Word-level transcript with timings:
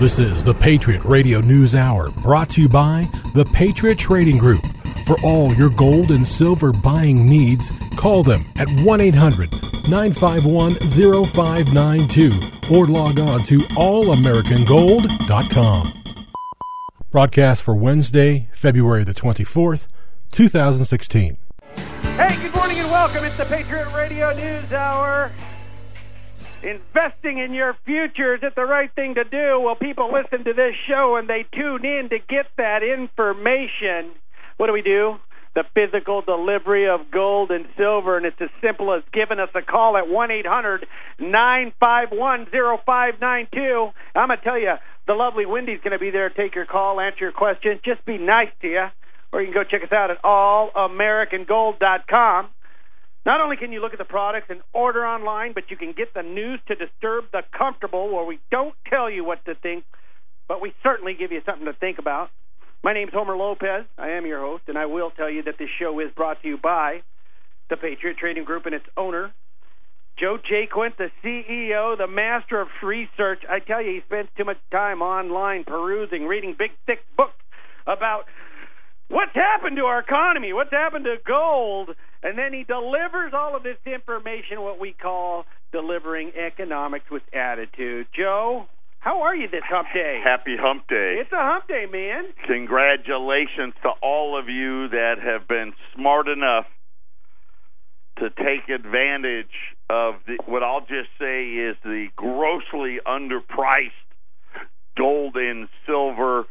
This 0.00 0.18
is 0.20 0.44
the 0.44 0.54
Patriot 0.54 1.04
Radio 1.04 1.40
News 1.40 1.74
Hour 1.74 2.10
brought 2.10 2.50
to 2.50 2.62
you 2.62 2.68
by 2.68 3.10
the 3.34 3.44
Patriot 3.46 3.98
Trading 3.98 4.38
Group. 4.38 4.64
For 5.04 5.20
all 5.22 5.52
your 5.52 5.70
gold 5.70 6.12
and 6.12 6.24
silver 6.24 6.72
buying 6.72 7.28
needs, 7.28 7.68
call 7.96 8.22
them 8.22 8.46
at 8.54 8.68
1 8.68 9.00
800 9.00 9.50
951 9.88 10.76
0592 11.26 12.40
or 12.70 12.86
log 12.86 13.18
on 13.18 13.42
to 13.42 13.58
allamericangold.com. 13.58 16.04
Broadcast 17.10 17.62
for 17.62 17.74
Wednesday, 17.74 18.48
February 18.52 19.02
the 19.02 19.14
24th, 19.14 19.88
2016. 20.30 21.38
Hey, 21.74 22.40
good 22.40 22.54
morning 22.54 22.78
and 22.78 22.88
welcome. 22.88 23.24
It's 23.24 23.36
the 23.36 23.46
Patriot 23.46 23.92
Radio 23.92 24.32
News 24.36 24.72
Hour. 24.72 25.32
Investing 26.62 27.38
in 27.38 27.54
your 27.54 27.74
future 27.84 28.34
is 28.34 28.42
it 28.42 28.54
the 28.56 28.64
right 28.64 28.92
thing 28.94 29.14
to 29.14 29.22
do? 29.24 29.60
Well, 29.60 29.76
people 29.76 30.12
listen 30.12 30.44
to 30.44 30.52
this 30.52 30.74
show 30.88 31.14
and 31.16 31.28
they 31.28 31.46
tune 31.54 31.84
in 31.84 32.08
to 32.10 32.18
get 32.18 32.46
that 32.56 32.82
information. 32.82 34.10
What 34.56 34.66
do 34.66 34.72
we 34.72 34.82
do? 34.82 35.18
The 35.54 35.62
physical 35.74 36.20
delivery 36.20 36.88
of 36.88 37.12
gold 37.12 37.52
and 37.52 37.66
silver, 37.76 38.16
and 38.16 38.26
it's 38.26 38.40
as 38.40 38.50
simple 38.60 38.92
as 38.92 39.04
giving 39.12 39.38
us 39.38 39.50
a 39.54 39.62
call 39.62 39.96
at 39.96 40.08
1 40.08 40.30
800 40.30 40.86
951 41.20 42.46
0592. 42.46 43.90
I'm 44.14 44.28
going 44.28 44.38
to 44.38 44.44
tell 44.44 44.58
you, 44.58 44.74
the 45.06 45.14
lovely 45.14 45.46
Wendy's 45.46 45.80
going 45.80 45.92
to 45.92 45.98
be 45.98 46.10
there 46.10 46.28
to 46.28 46.34
take 46.34 46.54
your 46.54 46.66
call, 46.66 47.00
answer 47.00 47.20
your 47.20 47.32
questions. 47.32 47.80
Just 47.84 48.04
be 48.04 48.18
nice 48.18 48.50
to 48.62 48.68
you. 48.68 48.88
Or 49.32 49.40
you 49.40 49.50
can 49.52 49.54
go 49.54 49.64
check 49.64 49.82
us 49.82 49.92
out 49.92 50.10
at 50.10 50.22
allamericangold.com. 50.22 52.48
Not 53.26 53.40
only 53.40 53.56
can 53.56 53.72
you 53.72 53.80
look 53.80 53.92
at 53.92 53.98
the 53.98 54.04
products 54.04 54.46
and 54.48 54.60
order 54.72 55.04
online, 55.04 55.52
but 55.52 55.70
you 55.70 55.76
can 55.76 55.92
get 55.92 56.14
the 56.14 56.22
news 56.22 56.60
to 56.68 56.74
disturb 56.74 57.26
the 57.32 57.42
comfortable 57.56 58.14
where 58.14 58.24
we 58.24 58.38
don't 58.50 58.74
tell 58.88 59.10
you 59.10 59.24
what 59.24 59.44
to 59.44 59.54
think, 59.54 59.84
but 60.46 60.60
we 60.60 60.72
certainly 60.82 61.14
give 61.14 61.30
you 61.32 61.42
something 61.44 61.66
to 61.66 61.74
think 61.74 61.98
about. 61.98 62.30
My 62.82 62.94
name 62.94 63.08
is 63.08 63.14
Homer 63.14 63.36
Lopez. 63.36 63.84
I 63.98 64.10
am 64.10 64.24
your 64.24 64.40
host, 64.40 64.64
and 64.68 64.78
I 64.78 64.86
will 64.86 65.10
tell 65.10 65.28
you 65.28 65.42
that 65.42 65.58
this 65.58 65.68
show 65.78 65.98
is 66.00 66.10
brought 66.16 66.40
to 66.42 66.48
you 66.48 66.56
by 66.56 67.02
the 67.68 67.76
Patriot 67.76 68.16
Trading 68.18 68.44
Group 68.44 68.66
and 68.66 68.74
its 68.74 68.86
owner, 68.96 69.32
Joe 70.18 70.38
Jaquint, 70.38 70.96
the 70.96 71.10
CEO, 71.22 71.96
the 71.96 72.06
master 72.06 72.60
of 72.60 72.68
research. 72.82 73.42
I 73.48 73.60
tell 73.60 73.82
you, 73.82 73.92
he 73.92 74.00
spends 74.06 74.28
too 74.36 74.44
much 74.44 74.58
time 74.72 75.02
online 75.02 75.64
perusing, 75.64 76.26
reading 76.26 76.56
big, 76.58 76.70
thick 76.86 77.00
books 77.16 77.34
about 77.86 78.24
what's 79.08 79.34
happened 79.34 79.76
to 79.76 79.84
our 79.84 80.00
economy, 80.00 80.52
what's 80.52 80.72
happened 80.72 81.04
to 81.04 81.16
gold, 81.24 81.90
and 82.22 82.36
then 82.36 82.52
he 82.52 82.64
delivers 82.64 83.32
all 83.32 83.56
of 83.56 83.62
this 83.62 83.78
information, 83.86 84.60
what 84.60 84.80
we 84.80 84.92
call 84.92 85.44
delivering 85.72 86.32
economics 86.34 87.06
with 87.10 87.22
attitude. 87.32 88.06
Joe, 88.16 88.66
how 88.98 89.22
are 89.22 89.36
you 89.36 89.48
this 89.48 89.62
hump 89.68 89.88
day? 89.94 90.20
Happy 90.24 90.56
hump 90.58 90.88
day. 90.88 91.16
It's 91.20 91.32
a 91.32 91.36
hump 91.36 91.68
day, 91.68 91.86
man. 91.90 92.24
Congratulations 92.46 93.74
to 93.82 93.90
all 94.02 94.38
of 94.38 94.48
you 94.48 94.88
that 94.88 95.16
have 95.22 95.46
been 95.46 95.72
smart 95.94 96.26
enough 96.28 96.66
to 98.18 98.30
take 98.30 98.68
advantage 98.68 99.54
of 99.88 100.14
the, 100.26 100.38
what 100.46 100.64
I'll 100.64 100.80
just 100.80 101.10
say 101.20 101.44
is 101.44 101.76
the 101.84 102.08
grossly 102.16 102.98
underpriced 103.06 103.90
gold 104.96 105.36
and 105.36 105.68
silver. 105.86 106.46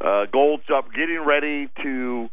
Uh, 0.00 0.26
gold's 0.32 0.64
up, 0.72 0.86
getting 0.94 1.24
ready 1.26 1.68
to 1.82 2.30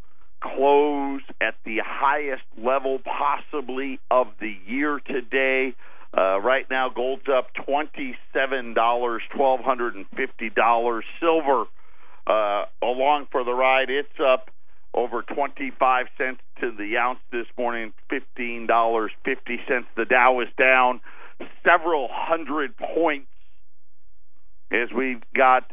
close 0.55 1.21
at 1.41 1.55
the 1.65 1.77
highest 1.85 2.43
level 2.57 2.99
possibly 2.99 3.99
of 4.09 4.27
the 4.39 4.55
year 4.65 4.99
today. 5.05 5.73
Uh, 6.17 6.39
right 6.39 6.65
now, 6.69 6.89
gold's 6.89 7.27
up 7.27 7.53
twenty-seven 7.65 8.73
dollars, 8.73 9.21
twelve 9.35 9.59
hundred 9.59 9.95
and 9.95 10.05
fifty 10.15 10.49
dollars. 10.49 11.03
Silver, 11.19 11.65
uh, 12.25 12.65
along 12.81 13.27
for 13.31 13.43
the 13.43 13.53
ride, 13.53 13.89
it's 13.89 14.19
up 14.19 14.49
over 14.93 15.21
twenty-five 15.21 16.07
cents 16.17 16.39
to 16.61 16.71
the 16.71 16.97
ounce 16.97 17.19
this 17.31 17.45
morning, 17.57 17.93
fifteen 18.09 18.67
dollars 18.67 19.11
fifty 19.25 19.59
cents. 19.67 19.87
The 19.95 20.05
Dow 20.05 20.39
is 20.39 20.47
down 20.57 21.01
several 21.67 22.07
hundred 22.09 22.75
points 22.77 23.27
as 24.71 24.89
we've 24.95 25.21
got 25.35 25.71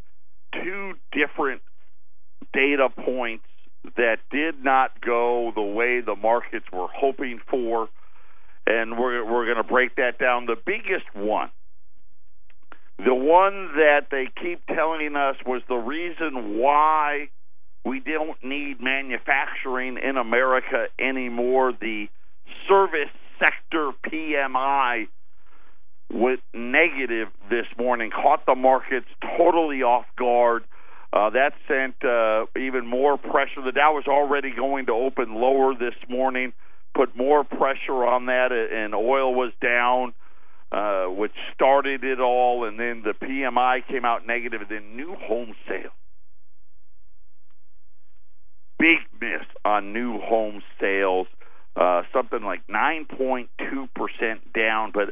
two 0.53 0.95
different 1.13 1.63
data 2.53 2.89
points 2.89 3.45
that 3.97 4.19
did 4.31 4.63
not 4.65 5.01
go 5.01 5.53
the 5.55 5.63
way 5.63 6.01
the 6.01 6.17
markets 6.17 6.67
were 6.73 6.89
hoping 6.95 7.41
for, 7.49 7.89
and 8.67 8.99
we're 8.99 9.25
we're 9.25 9.45
going 9.45 9.57
to 9.57 9.63
break 9.63 9.97
that 9.97 10.19
down. 10.19 10.47
The 10.47 10.57
biggest 10.57 11.07
one, 11.15 11.51
the 12.99 13.15
one 13.15 13.75
that 13.77 14.09
they 14.11 14.29
keep 14.41 14.67
telling 14.67 15.17
us 15.17 15.37
was 15.47 15.63
the 15.69 15.77
reason 15.77 16.59
why 16.59 17.29
we 17.85 18.01
don't 18.01 18.43
need 18.43 18.81
manufacturing 18.81 19.99
in 20.03 20.17
America 20.17 20.87
anymore. 20.99 21.73
The 21.79 22.07
service 22.69 23.13
sector 23.39 23.91
PMI 24.07 25.09
went 26.11 26.41
negative 26.53 27.29
this 27.51 27.67
morning, 27.79 28.11
caught 28.11 28.47
the 28.47 28.55
markets 28.55 29.07
totally 29.37 29.83
off 29.83 30.07
guard. 30.17 30.65
Uh, 31.15 31.31
that 31.31 31.53
sent 31.69 31.95
uh, 32.05 32.45
even 32.59 32.85
more 32.85 33.17
pressure. 33.17 33.63
The 33.65 33.71
Dow 33.71 33.95
was 33.95 34.07
already 34.09 34.51
going 34.51 34.87
to 34.87 34.93
open 34.93 35.33
lower 35.33 35.73
this 35.73 35.95
morning, 36.09 36.53
put 36.93 37.15
more 37.15 37.45
pressure 37.45 38.05
on 38.05 38.27
that, 38.27 38.51
and 38.51 38.97
oil 38.97 39.33
was 39.33 39.53
down, 39.63 40.13
uh, 40.73 41.05
which 41.05 41.31
started 41.55 42.03
it 42.03 42.19
all. 42.19 42.65
And 42.65 42.81
then 42.81 43.05
the 43.05 43.13
PMI 43.13 43.87
came 43.87 44.05
out 44.05 44.27
negative. 44.27 44.63
And 44.63 44.71
then 44.71 44.97
new 44.97 45.15
home 45.15 45.55
sales, 45.69 45.93
big 48.81 48.97
miss 49.21 49.47
on 49.65 49.93
new 49.93 50.19
home 50.19 50.65
sales, 50.81 51.29
uh, 51.77 52.03
something 52.13 52.43
like 52.43 52.67
9.2% 52.67 53.49
down. 54.53 54.91
But 54.93 55.11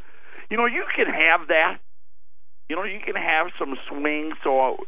you 0.50 0.56
know, 0.56 0.66
you 0.66 0.84
can 0.96 1.06
have 1.06 1.46
that. 1.46 1.78
You 2.68 2.74
know, 2.74 2.84
you 2.84 2.98
can 3.04 3.14
have 3.14 3.48
some 3.56 3.76
swings. 3.88 4.34
So, 4.42 4.78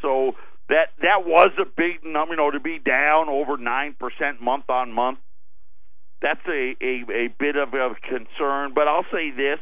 so 0.00 0.36
that 0.70 0.90
that 1.02 1.26
was 1.26 1.50
a 1.60 1.64
big 1.64 2.04
number. 2.04 2.34
You 2.34 2.38
know, 2.38 2.50
to 2.50 2.60
be 2.60 2.78
down 2.78 3.28
over 3.28 3.56
nine 3.56 3.94
percent 3.98 4.40
month 4.40 4.70
on 4.70 4.92
month, 4.92 5.18
that's 6.22 6.40
a, 6.48 6.76
a 6.80 7.04
a 7.12 7.28
bit 7.38 7.56
of 7.56 7.74
a 7.74 7.94
concern. 8.00 8.72
But 8.74 8.88
I'll 8.88 9.06
say 9.12 9.30
this: 9.30 9.58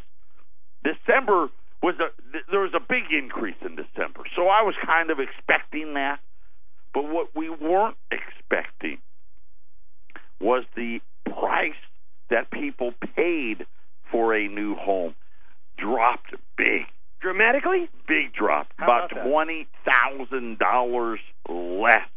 December 0.85 1.49
was 1.83 1.95
a 1.99 2.09
there 2.51 2.61
was 2.61 2.75
a 2.75 2.81
big 2.81 3.05
increase 3.11 3.57
in 3.63 3.75
December, 3.75 4.23
so 4.37 4.49
I 4.49 4.63
was 4.63 4.75
kind 4.85 5.11
of 5.11 5.19
expecting 5.19 5.95
that. 5.95 6.21
But 6.95 7.09
what 7.09 7.29
we 7.35 7.49
weren't 7.51 7.97
expecting 8.11 8.99
was 10.41 10.65
the 10.77 11.01
price 11.25 11.73
that 12.31 12.51
people 12.51 12.93
paid 13.17 13.67
for 14.11 14.35
a 14.35 14.49
new 14.49 14.75
home 14.75 15.15
dropped 15.79 16.35
big 16.57 16.87
dramatically? 17.21 17.89
Big 18.07 18.33
drop, 18.33 18.69
How 18.77 18.85
about, 18.85 19.13
about 19.13 19.29
twenty 19.29 19.67
thousand 19.85 20.59
dollars 20.59 21.21
less. 21.49 22.09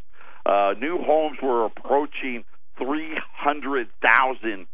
Uh, 0.44 0.74
new 0.78 0.98
homes 0.98 1.38
were 1.42 1.64
approaching 1.64 2.44
three 2.78 3.16
hundred 3.34 3.88
thousand, 4.04 4.66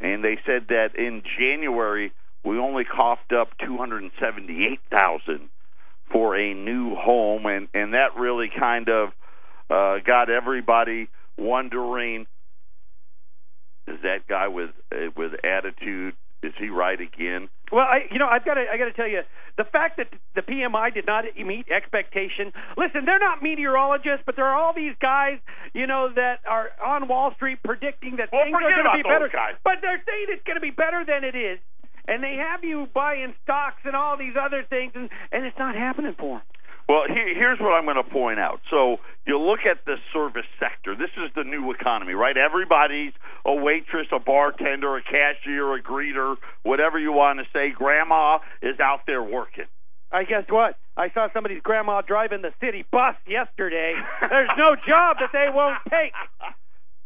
and 0.00 0.24
they 0.24 0.38
said 0.46 0.66
that 0.68 0.96
in 0.96 1.22
January 1.38 2.12
we 2.44 2.58
only 2.58 2.84
coughed 2.84 3.32
up 3.32 3.48
two 3.64 3.76
hundred 3.76 4.02
and 4.02 4.12
seventy-eight 4.20 4.80
thousand 4.90 5.48
for 6.12 6.36
a 6.36 6.54
new 6.54 6.94
home, 6.94 7.46
and 7.46 7.68
and 7.74 7.94
that 7.94 8.16
really 8.16 8.50
kind 8.56 8.88
of 8.88 9.08
uh, 9.70 9.98
got 10.04 10.30
everybody 10.30 11.08
wondering: 11.36 12.26
Is 13.86 13.98
that 14.02 14.26
guy 14.28 14.48
with 14.48 14.70
uh, 14.92 15.10
with 15.16 15.32
attitude? 15.44 16.14
Is 16.42 16.52
he 16.58 16.68
right 16.68 17.00
again? 17.00 17.48
Well, 17.72 17.84
I, 17.84 18.06
you 18.12 18.18
know, 18.18 18.28
I've 18.28 18.44
got 18.44 18.54
to, 18.54 18.64
I 18.72 18.78
got 18.78 18.84
to 18.86 18.92
tell 18.92 19.08
you, 19.08 19.22
the 19.56 19.64
fact 19.64 19.96
that 19.96 20.06
the 20.34 20.42
PMI 20.42 20.94
did 20.94 21.06
not 21.06 21.24
meet 21.36 21.66
expectation. 21.68 22.52
Listen, 22.76 23.04
they're 23.04 23.18
not 23.18 23.42
meteorologists, 23.42 24.22
but 24.24 24.36
there 24.36 24.44
are 24.46 24.54
all 24.54 24.72
these 24.74 24.94
guys, 25.00 25.38
you 25.74 25.86
know, 25.86 26.08
that 26.14 26.40
are 26.46 26.70
on 26.84 27.08
Wall 27.08 27.32
Street 27.34 27.58
predicting 27.64 28.16
that 28.16 28.28
Well, 28.32 28.44
things 28.44 28.54
are 28.54 28.70
going 28.70 28.84
to 28.84 29.02
be 29.02 29.02
better. 29.02 29.28
guys. 29.32 29.54
But 29.64 29.78
they're 29.82 30.02
saying 30.06 30.26
it's 30.28 30.44
going 30.44 30.56
to 30.56 30.60
be 30.60 30.70
better 30.70 31.04
than 31.04 31.24
it 31.24 31.34
is, 31.34 31.58
and 32.06 32.22
they 32.22 32.36
have 32.36 32.62
you 32.62 32.86
buying 32.94 33.34
stocks 33.42 33.82
and 33.84 33.96
all 33.96 34.16
these 34.16 34.34
other 34.40 34.62
things, 34.68 34.92
and 34.94 35.10
and 35.32 35.44
it's 35.44 35.58
not 35.58 35.74
happening 35.74 36.14
for 36.18 36.38
them. 36.38 36.46
Well, 36.88 37.02
here, 37.08 37.34
here's 37.34 37.58
what 37.58 37.72
I'm 37.72 37.84
going 37.84 37.96
to 37.96 38.08
point 38.08 38.38
out. 38.38 38.60
So 38.70 38.98
you 39.26 39.38
look 39.40 39.60
at 39.68 39.84
the 39.86 39.96
service 40.12 40.46
sector. 40.60 40.94
This 40.94 41.10
is 41.16 41.30
the 41.34 41.42
new 41.42 41.72
economy, 41.72 42.14
right? 42.14 42.36
Everybody's 42.36 43.12
a 43.44 43.54
waitress, 43.54 44.06
a 44.12 44.20
bartender, 44.20 44.96
a 44.96 45.02
cashier, 45.02 45.74
a 45.74 45.82
greeter, 45.82 46.36
whatever 46.62 46.98
you 46.98 47.12
want 47.12 47.40
to 47.40 47.44
say. 47.52 47.70
Grandma 47.70 48.38
is 48.62 48.78
out 48.78 49.00
there 49.06 49.22
working. 49.22 49.66
I 50.12 50.22
guess 50.22 50.44
what? 50.48 50.78
I 50.96 51.10
saw 51.10 51.26
somebody's 51.34 51.60
grandma 51.62 52.02
driving 52.02 52.42
the 52.42 52.54
city 52.60 52.86
bus 52.90 53.16
yesterday. 53.26 53.94
There's 54.20 54.50
no 54.56 54.76
job 54.86 55.18
that 55.18 55.30
they 55.32 55.48
won't 55.52 55.78
take. 55.90 56.14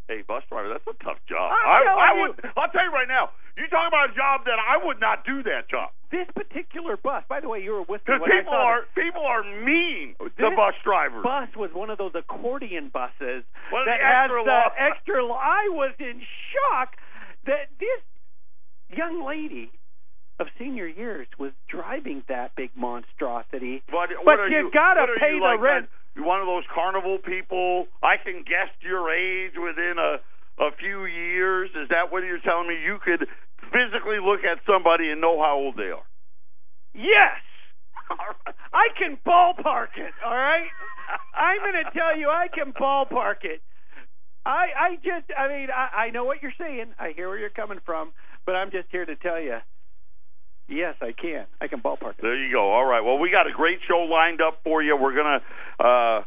Hey, 0.06 0.22
bus 0.26 0.42
driver, 0.50 0.68
that's 0.68 0.86
a 0.86 1.04
tough 1.04 1.18
job. 1.28 1.52
I'm 1.54 1.88
I, 1.88 2.10
I 2.10 2.20
would. 2.20 2.44
I'll 2.56 2.68
tell 2.68 2.84
you 2.84 2.92
right 2.92 3.08
now. 3.08 3.30
You 3.56 3.66
talk 3.68 3.88
about 3.88 4.10
a 4.10 4.14
job 4.14 4.44
that 4.44 4.58
I 4.58 4.84
would 4.84 5.00
not 5.00 5.24
do 5.24 5.42
that 5.44 5.70
job. 5.70 5.90
This 6.10 6.26
particular 6.34 6.96
bus. 6.96 7.22
By 7.28 7.40
the 7.40 7.48
way, 7.48 7.62
you 7.62 7.72
were 7.72 7.82
with 7.82 8.02
me 8.06 8.14
Because 8.18 8.20
when 8.20 8.30
people 8.30 8.54
are 8.54 8.82
people 8.94 9.22
are 9.22 9.44
mean 9.44 10.14
oh, 10.20 10.26
to 10.26 10.30
This 10.36 10.56
bus 10.56 10.74
drivers. 10.84 11.22
bus 11.22 11.48
was 11.56 11.70
one 11.72 11.90
of 11.90 11.98
those 11.98 12.12
accordion 12.14 12.90
buses 12.92 13.44
of 13.70 13.86
that 13.86 13.98
the 13.98 14.04
has 14.04 14.30
extra 14.30 14.44
the 14.44 14.62
extra. 14.78 15.24
I 15.24 15.68
was 15.70 15.94
in 15.98 16.20
shock 16.52 16.96
that 17.46 17.70
this 17.78 18.02
young 18.96 19.24
lady 19.24 19.70
of 20.38 20.48
senior 20.58 20.86
years 20.86 21.28
was 21.38 21.52
driving 21.68 22.22
that 22.28 22.56
big 22.56 22.70
monstrosity. 22.74 23.82
But, 23.86 24.08
But 24.24 24.38
what 24.38 24.50
you 24.50 24.56
you 24.56 24.70
gotta 24.72 25.06
pay 25.20 25.34
you, 25.34 25.40
the 25.40 25.44
like, 25.44 25.60
rent. 25.60 25.88
You're 26.16 26.24
one 26.24 26.40
of 26.40 26.46
those 26.46 26.64
carnival 26.74 27.18
people? 27.18 27.86
I 28.02 28.16
can 28.16 28.42
guess 28.42 28.72
your 28.80 29.12
age 29.14 29.52
within 29.54 29.94
a 29.98 30.18
a 30.60 30.70
few 30.76 31.06
years. 31.06 31.70
Is 31.74 31.88
that 31.88 32.12
what 32.12 32.22
you're 32.24 32.40
telling 32.40 32.68
me? 32.68 32.76
You 32.84 32.98
could 33.02 33.26
physically 33.72 34.18
look 34.22 34.40
at 34.44 34.58
somebody 34.66 35.10
and 35.10 35.20
know 35.20 35.40
how 35.42 35.56
old 35.56 35.76
they 35.76 35.90
are. 35.90 36.06
Yes, 36.94 37.38
I 38.72 38.88
can 38.98 39.18
ballpark 39.26 39.96
it. 39.96 40.12
All 40.24 40.34
right, 40.36 40.68
I'm 41.34 41.58
going 41.58 41.84
to 41.84 41.90
tell 41.96 42.18
you, 42.18 42.28
I 42.28 42.48
can 42.52 42.72
ballpark 42.72 43.44
it. 43.44 43.62
I 44.44 44.68
I 44.76 44.96
just, 44.96 45.30
I 45.36 45.48
mean, 45.48 45.68
I, 45.70 46.06
I 46.06 46.10
know 46.10 46.24
what 46.24 46.42
you're 46.42 46.54
saying. 46.58 46.94
I 46.98 47.12
hear 47.14 47.28
where 47.28 47.38
you're 47.38 47.50
coming 47.50 47.78
from, 47.84 48.12
but 48.46 48.52
I'm 48.52 48.70
just 48.70 48.88
here 48.90 49.04
to 49.04 49.16
tell 49.16 49.40
you. 49.40 49.58
Yes, 50.68 50.94
I 51.02 51.12
can. 51.12 51.46
I 51.60 51.66
can 51.66 51.80
ballpark 51.80 52.10
it. 52.10 52.22
There 52.22 52.36
you 52.36 52.52
go. 52.52 52.72
All 52.72 52.84
right. 52.84 53.00
Well, 53.00 53.18
we 53.18 53.30
got 53.30 53.48
a 53.48 53.52
great 53.52 53.78
show 53.88 54.06
lined 54.08 54.40
up 54.40 54.60
for 54.62 54.82
you. 54.82 54.96
We're 54.96 55.16
gonna. 55.16 55.40
Uh, 55.78 56.22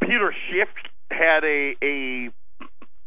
Peter 0.00 0.34
Schiff 0.50 0.68
had 1.10 1.42
a 1.42 1.74
a. 1.82 2.30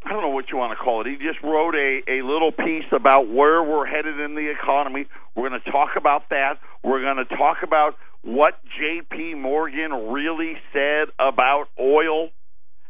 I 0.05 0.11
don't 0.11 0.21
know 0.21 0.29
what 0.29 0.51
you 0.51 0.57
want 0.57 0.77
to 0.77 0.83
call 0.83 1.01
it. 1.01 1.07
He 1.07 1.15
just 1.15 1.41
wrote 1.43 1.73
a, 1.73 2.01
a 2.07 2.21
little 2.21 2.51
piece 2.51 2.85
about 2.91 3.27
where 3.27 3.63
we're 3.63 3.87
headed 3.87 4.19
in 4.19 4.35
the 4.35 4.51
economy. 4.51 5.07
We're 5.35 5.49
going 5.49 5.59
to 5.59 5.71
talk 5.71 5.95
about 5.97 6.29
that. 6.29 6.59
We're 6.83 7.01
going 7.01 7.25
to 7.25 7.35
talk 7.35 7.57
about 7.63 7.95
what 8.21 8.59
J.P. 8.77 9.33
Morgan 9.33 10.11
really 10.11 10.57
said 10.71 11.07
about 11.17 11.65
oil 11.79 12.29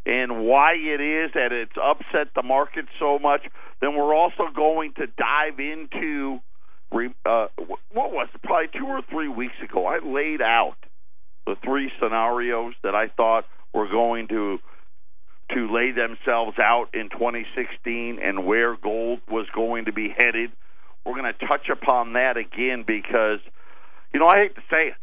and 0.05 0.45
why 0.45 0.73
it 0.73 0.99
is 0.99 1.31
that 1.33 1.51
it's 1.51 1.75
upset 1.81 2.33
the 2.35 2.43
market 2.43 2.85
so 2.99 3.17
much. 3.17 3.41
Then 3.79 3.95
we're 3.95 4.13
also 4.13 4.47
going 4.53 4.93
to 4.95 5.07
dive 5.07 5.59
into 5.59 6.39
uh, 7.25 7.47
what 7.91 8.11
was 8.11 8.27
it? 8.33 8.41
Probably 8.43 8.67
two 8.77 8.87
or 8.87 9.01
three 9.09 9.27
weeks 9.27 9.55
ago. 9.63 9.85
I 9.85 9.99
laid 9.99 10.41
out 10.41 10.75
the 11.45 11.55
three 11.63 11.91
scenarios 11.99 12.73
that 12.83 12.95
I 12.95 13.07
thought 13.07 13.45
were 13.73 13.87
going 13.89 14.27
to 14.29 14.59
to 15.53 15.71
lay 15.71 15.91
themselves 15.91 16.57
out 16.59 16.87
in 16.93 17.09
2016 17.09 18.19
and 18.21 18.45
where 18.45 18.75
gold 18.75 19.19
was 19.29 19.45
going 19.53 19.85
to 19.85 19.93
be 19.93 20.09
headed. 20.15 20.51
We're 21.05 21.13
going 21.19 21.31
to 21.31 21.45
touch 21.45 21.69
upon 21.69 22.13
that 22.13 22.35
again 22.37 22.83
because 22.85 23.39
you 24.13 24.19
know 24.19 24.27
I 24.27 24.37
hate 24.37 24.55
to 24.55 24.61
say 24.71 24.87
it, 24.87 24.95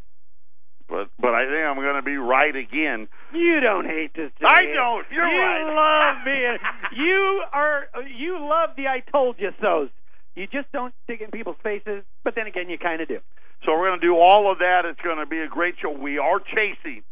but 0.88 1.08
but 1.20 1.32
I 1.34 1.44
think 1.46 1.62
I'm 1.64 1.76
going 1.76 1.94
to 1.94 2.02
be 2.02 2.16
right 2.16 2.54
again. 2.56 3.06
You 3.32 3.60
don't 3.60 3.86
hate 3.86 4.14
to 4.14 4.28
say 4.40 4.44
I 4.46 4.62
it. 4.64 4.74
don't. 4.74 5.06
You're 5.12 5.28
you 5.28 5.38
right. 5.40 6.14
love 6.16 6.26
me. 6.26 6.58
you 7.04 7.42
are. 7.52 7.86
You 8.18 8.38
love 8.40 8.70
the 8.76 8.88
"I 8.88 9.00
told 9.12 9.36
you 9.38 9.50
so's. 9.60 9.90
You 10.34 10.46
just 10.46 10.72
don't 10.72 10.92
stick 11.04 11.20
in 11.20 11.30
people's 11.30 11.58
faces, 11.62 12.02
but 12.24 12.34
then 12.34 12.46
again, 12.46 12.68
you 12.68 12.78
kind 12.78 13.00
of 13.00 13.06
do. 13.06 13.18
So 13.64 13.72
we're 13.78 13.88
going 13.90 14.00
to 14.00 14.06
do 14.06 14.16
all 14.18 14.50
of 14.50 14.58
that. 14.58 14.82
It's 14.86 15.00
going 15.02 15.18
to 15.18 15.26
be 15.26 15.38
a 15.38 15.46
great 15.46 15.74
show. 15.80 15.90
We 15.90 16.18
are 16.18 16.40
chasing. 16.40 17.02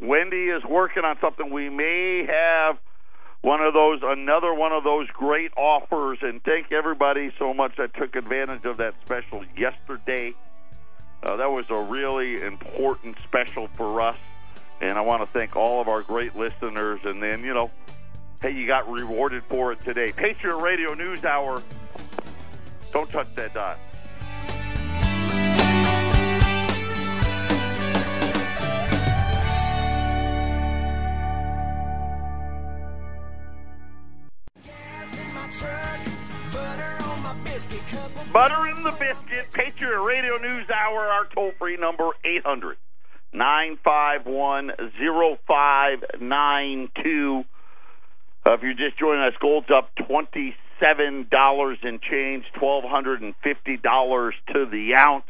Wendy 0.00 0.48
is 0.48 0.64
working 0.64 1.04
on 1.04 1.18
something. 1.20 1.50
We 1.50 1.68
may 1.68 2.26
have 2.26 2.78
one 3.42 3.60
of 3.60 3.72
those, 3.74 4.00
another 4.02 4.52
one 4.52 4.72
of 4.72 4.84
those 4.84 5.08
great 5.08 5.52
offers. 5.56 6.18
And 6.22 6.42
thank 6.42 6.72
everybody 6.72 7.32
so 7.38 7.54
much 7.54 7.76
that 7.76 7.94
took 7.94 8.16
advantage 8.16 8.64
of 8.64 8.78
that 8.78 8.94
special 9.04 9.44
yesterday. 9.56 10.34
Uh, 11.22 11.36
that 11.36 11.50
was 11.50 11.66
a 11.68 11.80
really 11.80 12.42
important 12.42 13.16
special 13.24 13.68
for 13.76 14.00
us. 14.00 14.16
And 14.80 14.96
I 14.96 15.02
want 15.02 15.22
to 15.22 15.38
thank 15.38 15.56
all 15.56 15.80
of 15.80 15.88
our 15.88 16.02
great 16.02 16.34
listeners. 16.34 17.00
And 17.04 17.22
then, 17.22 17.44
you 17.44 17.52
know, 17.52 17.70
hey, 18.40 18.52
you 18.52 18.66
got 18.66 18.90
rewarded 18.90 19.44
for 19.44 19.72
it 19.72 19.84
today. 19.84 20.12
Patriot 20.12 20.56
Radio 20.56 20.94
News 20.94 21.24
Hour. 21.24 21.62
Don't 22.92 23.10
touch 23.10 23.28
that 23.36 23.54
dot. 23.54 23.78
Butter 38.32 38.66
in 38.68 38.82
the 38.82 38.90
biscuit, 38.92 39.52
Patriot 39.52 40.00
Radio 40.02 40.36
News 40.38 40.68
Hour, 40.70 41.06
our 41.06 41.26
toll 41.34 41.52
free 41.58 41.76
number 41.76 42.08
800 42.24 42.76
951 43.32 44.72
0592. 45.46 47.44
Uh, 48.44 48.52
if 48.52 48.62
you're 48.62 48.72
just 48.74 48.98
joining 48.98 49.22
us, 49.22 49.34
gold's 49.40 49.70
up 49.70 49.90
$27 49.96 50.54
and 51.82 52.00
change, 52.02 52.44
$1,250 52.60 54.32
to 54.52 54.66
the 54.66 54.94
ounce. 54.98 55.24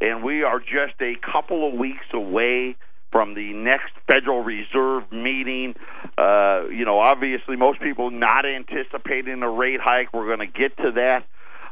And 0.00 0.22
we 0.22 0.42
are 0.44 0.60
just 0.60 1.00
a 1.00 1.14
couple 1.32 1.66
of 1.68 1.74
weeks 1.74 2.06
away 2.12 2.76
from 3.14 3.34
the 3.34 3.52
next 3.52 3.92
Federal 4.08 4.42
Reserve 4.42 5.04
meeting. 5.12 5.76
Uh, 6.18 6.66
you 6.66 6.84
know, 6.84 6.98
obviously, 6.98 7.54
most 7.54 7.80
people 7.80 8.10
not 8.10 8.44
anticipating 8.44 9.40
a 9.44 9.48
rate 9.48 9.78
hike. 9.80 10.12
We're 10.12 10.26
going 10.26 10.40
to 10.40 10.52
get 10.52 10.76
to 10.78 10.90
that. 10.96 11.20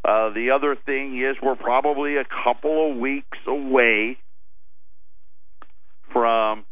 Uh, 0.05 0.33
the 0.33 0.53
other 0.55 0.77
thing 0.87 1.21
is, 1.21 1.35
we're 1.43 1.57
probably 1.57 2.15
a 2.17 2.25
couple 2.45 2.93
of 2.93 2.97
weeks 2.97 3.39
away 3.49 4.19
from 6.13 6.65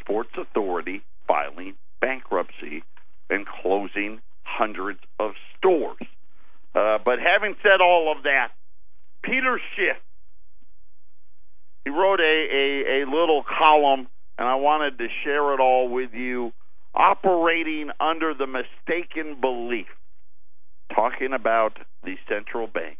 Sports 0.00 0.32
Authority 0.36 1.02
filing 1.26 1.74
bankruptcy 2.02 2.84
and 3.30 3.46
closing 3.46 4.20
hundreds 4.42 5.00
of 5.18 5.30
stores. 5.56 5.96
Uh, 6.74 6.98
but 7.02 7.18
having 7.18 7.56
said 7.62 7.80
all 7.80 8.12
of 8.14 8.24
that, 8.24 8.48
Peter 9.22 9.58
Schiff, 9.74 9.96
he 11.84 11.90
wrote 11.90 12.20
a, 12.20 12.22
a, 12.22 13.02
a 13.02 13.10
little 13.10 13.42
column, 13.42 14.06
and 14.38 14.48
I 14.48 14.54
wanted 14.56 14.98
to 14.98 15.08
share 15.24 15.54
it 15.54 15.60
all 15.60 15.88
with 15.88 16.10
you. 16.12 16.52
Operating 16.94 17.90
under 18.00 18.34
the 18.34 18.46
mistaken 18.46 19.40
belief, 19.40 19.86
talking 20.94 21.32
about 21.32 21.78
the 22.04 22.16
central 22.28 22.66
bank, 22.66 22.98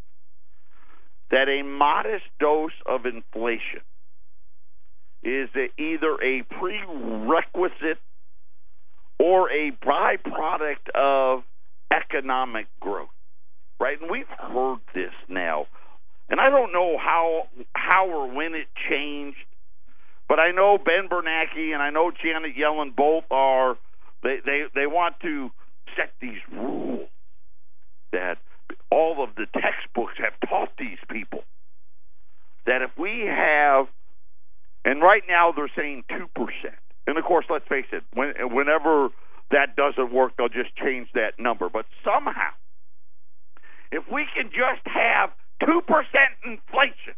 that 1.30 1.48
a 1.48 1.62
modest 1.62 2.24
dose 2.40 2.72
of 2.86 3.04
inflation 3.04 3.80
is 5.22 5.50
either 5.78 6.14
a 6.22 6.42
prerequisite 6.58 7.98
or 9.18 9.50
a 9.50 9.70
byproduct 9.84 10.88
of 10.94 11.44
economic 11.94 12.66
growth, 12.80 13.08
right? 13.78 14.00
And 14.00 14.10
we've 14.10 14.26
heard 14.38 14.78
this 14.94 15.12
now, 15.28 15.66
and 16.28 16.40
I 16.40 16.50
don't 16.50 16.72
know 16.72 16.98
how 16.98 17.48
how 17.74 18.08
or 18.08 18.32
when 18.32 18.54
it 18.54 18.68
changed, 18.88 19.38
but 20.28 20.38
I 20.38 20.52
know 20.52 20.78
Ben 20.78 21.08
Bernanke 21.08 21.72
and 21.72 21.82
I 21.82 21.90
know 21.90 22.10
Janet 22.10 22.56
Yellen 22.56 22.94
both 22.94 23.24
are 23.30 23.76
they 24.22 24.38
they 24.44 24.64
they 24.74 24.86
want 24.86 25.20
to 25.20 25.50
set 25.96 26.12
these 26.20 26.40
rules 26.50 27.08
that 28.12 28.38
all 28.90 29.22
of 29.22 29.34
the 29.36 29.46
textbooks 29.52 30.14
have 30.18 30.48
taught 30.48 30.70
these 30.78 30.98
people 31.10 31.44
that 32.66 32.82
if 32.82 32.90
we 32.98 33.24
have 33.26 33.86
and 34.84 35.00
right 35.00 35.22
now 35.28 35.52
they're 35.52 35.70
saying 35.76 36.04
2%. 36.10 36.26
And 37.06 37.18
of 37.18 37.24
course, 37.24 37.46
let's 37.50 37.66
face 37.68 37.86
it, 37.92 38.02
when, 38.14 38.32
whenever 38.54 39.08
that 39.50 39.76
doesn't 39.76 40.12
work, 40.12 40.36
they'll 40.36 40.48
just 40.48 40.74
change 40.76 41.08
that 41.14 41.38
number. 41.38 41.68
But 41.68 41.86
somehow, 42.04 42.50
if 43.90 44.04
we 44.10 44.26
can 44.34 44.50
just 44.50 44.86
have 44.86 45.30
2% 45.62 45.82
inflation, 46.44 47.14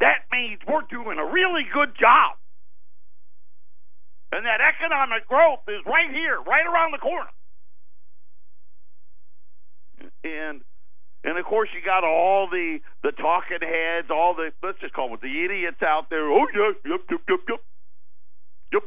that 0.00 0.26
means 0.30 0.60
we're 0.66 0.86
doing 0.90 1.18
a 1.18 1.24
really 1.24 1.64
good 1.72 1.94
job. 1.98 2.36
And 4.32 4.44
that 4.44 4.60
economic 4.60 5.26
growth 5.28 5.60
is 5.68 5.80
right 5.86 6.10
here, 6.10 6.40
right 6.42 6.66
around 6.66 6.92
the 6.92 6.98
corner. 6.98 7.30
And 10.24 10.60
and 11.24 11.38
of 11.38 11.44
course, 11.44 11.68
you 11.74 11.82
got 11.82 12.04
all 12.04 12.48
the 12.50 12.78
the 13.02 13.12
talking 13.12 13.58
heads, 13.60 14.08
all 14.10 14.34
the 14.34 14.52
let's 14.62 14.78
just 14.80 14.94
call 14.94 15.08
them 15.08 15.18
the 15.22 15.44
idiots 15.44 15.82
out 15.82 16.10
there. 16.10 16.30
Oh 16.30 16.46
yeah, 16.54 16.72
yep, 16.84 17.00
yep, 17.10 17.20
yep, 17.28 17.40
yep, 17.48 17.60
yep. 18.72 18.82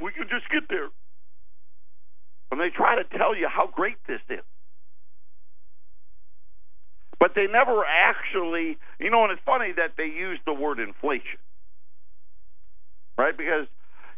we 0.00 0.12
can 0.12 0.28
just 0.28 0.48
get 0.50 0.68
there, 0.68 0.88
and 2.50 2.60
they 2.60 2.70
try 2.70 2.96
to 2.96 3.04
tell 3.16 3.36
you 3.36 3.48
how 3.48 3.68
great 3.70 3.98
this 4.08 4.20
is, 4.30 4.42
but 7.20 7.32
they 7.34 7.46
never 7.46 7.84
actually, 7.84 8.78
you 9.00 9.10
know. 9.10 9.24
And 9.24 9.32
it's 9.32 9.42
funny 9.46 9.72
that 9.76 9.92
they 9.96 10.06
use 10.06 10.38
the 10.46 10.54
word 10.54 10.80
inflation, 10.80 11.40
right? 13.18 13.36
Because 13.36 13.66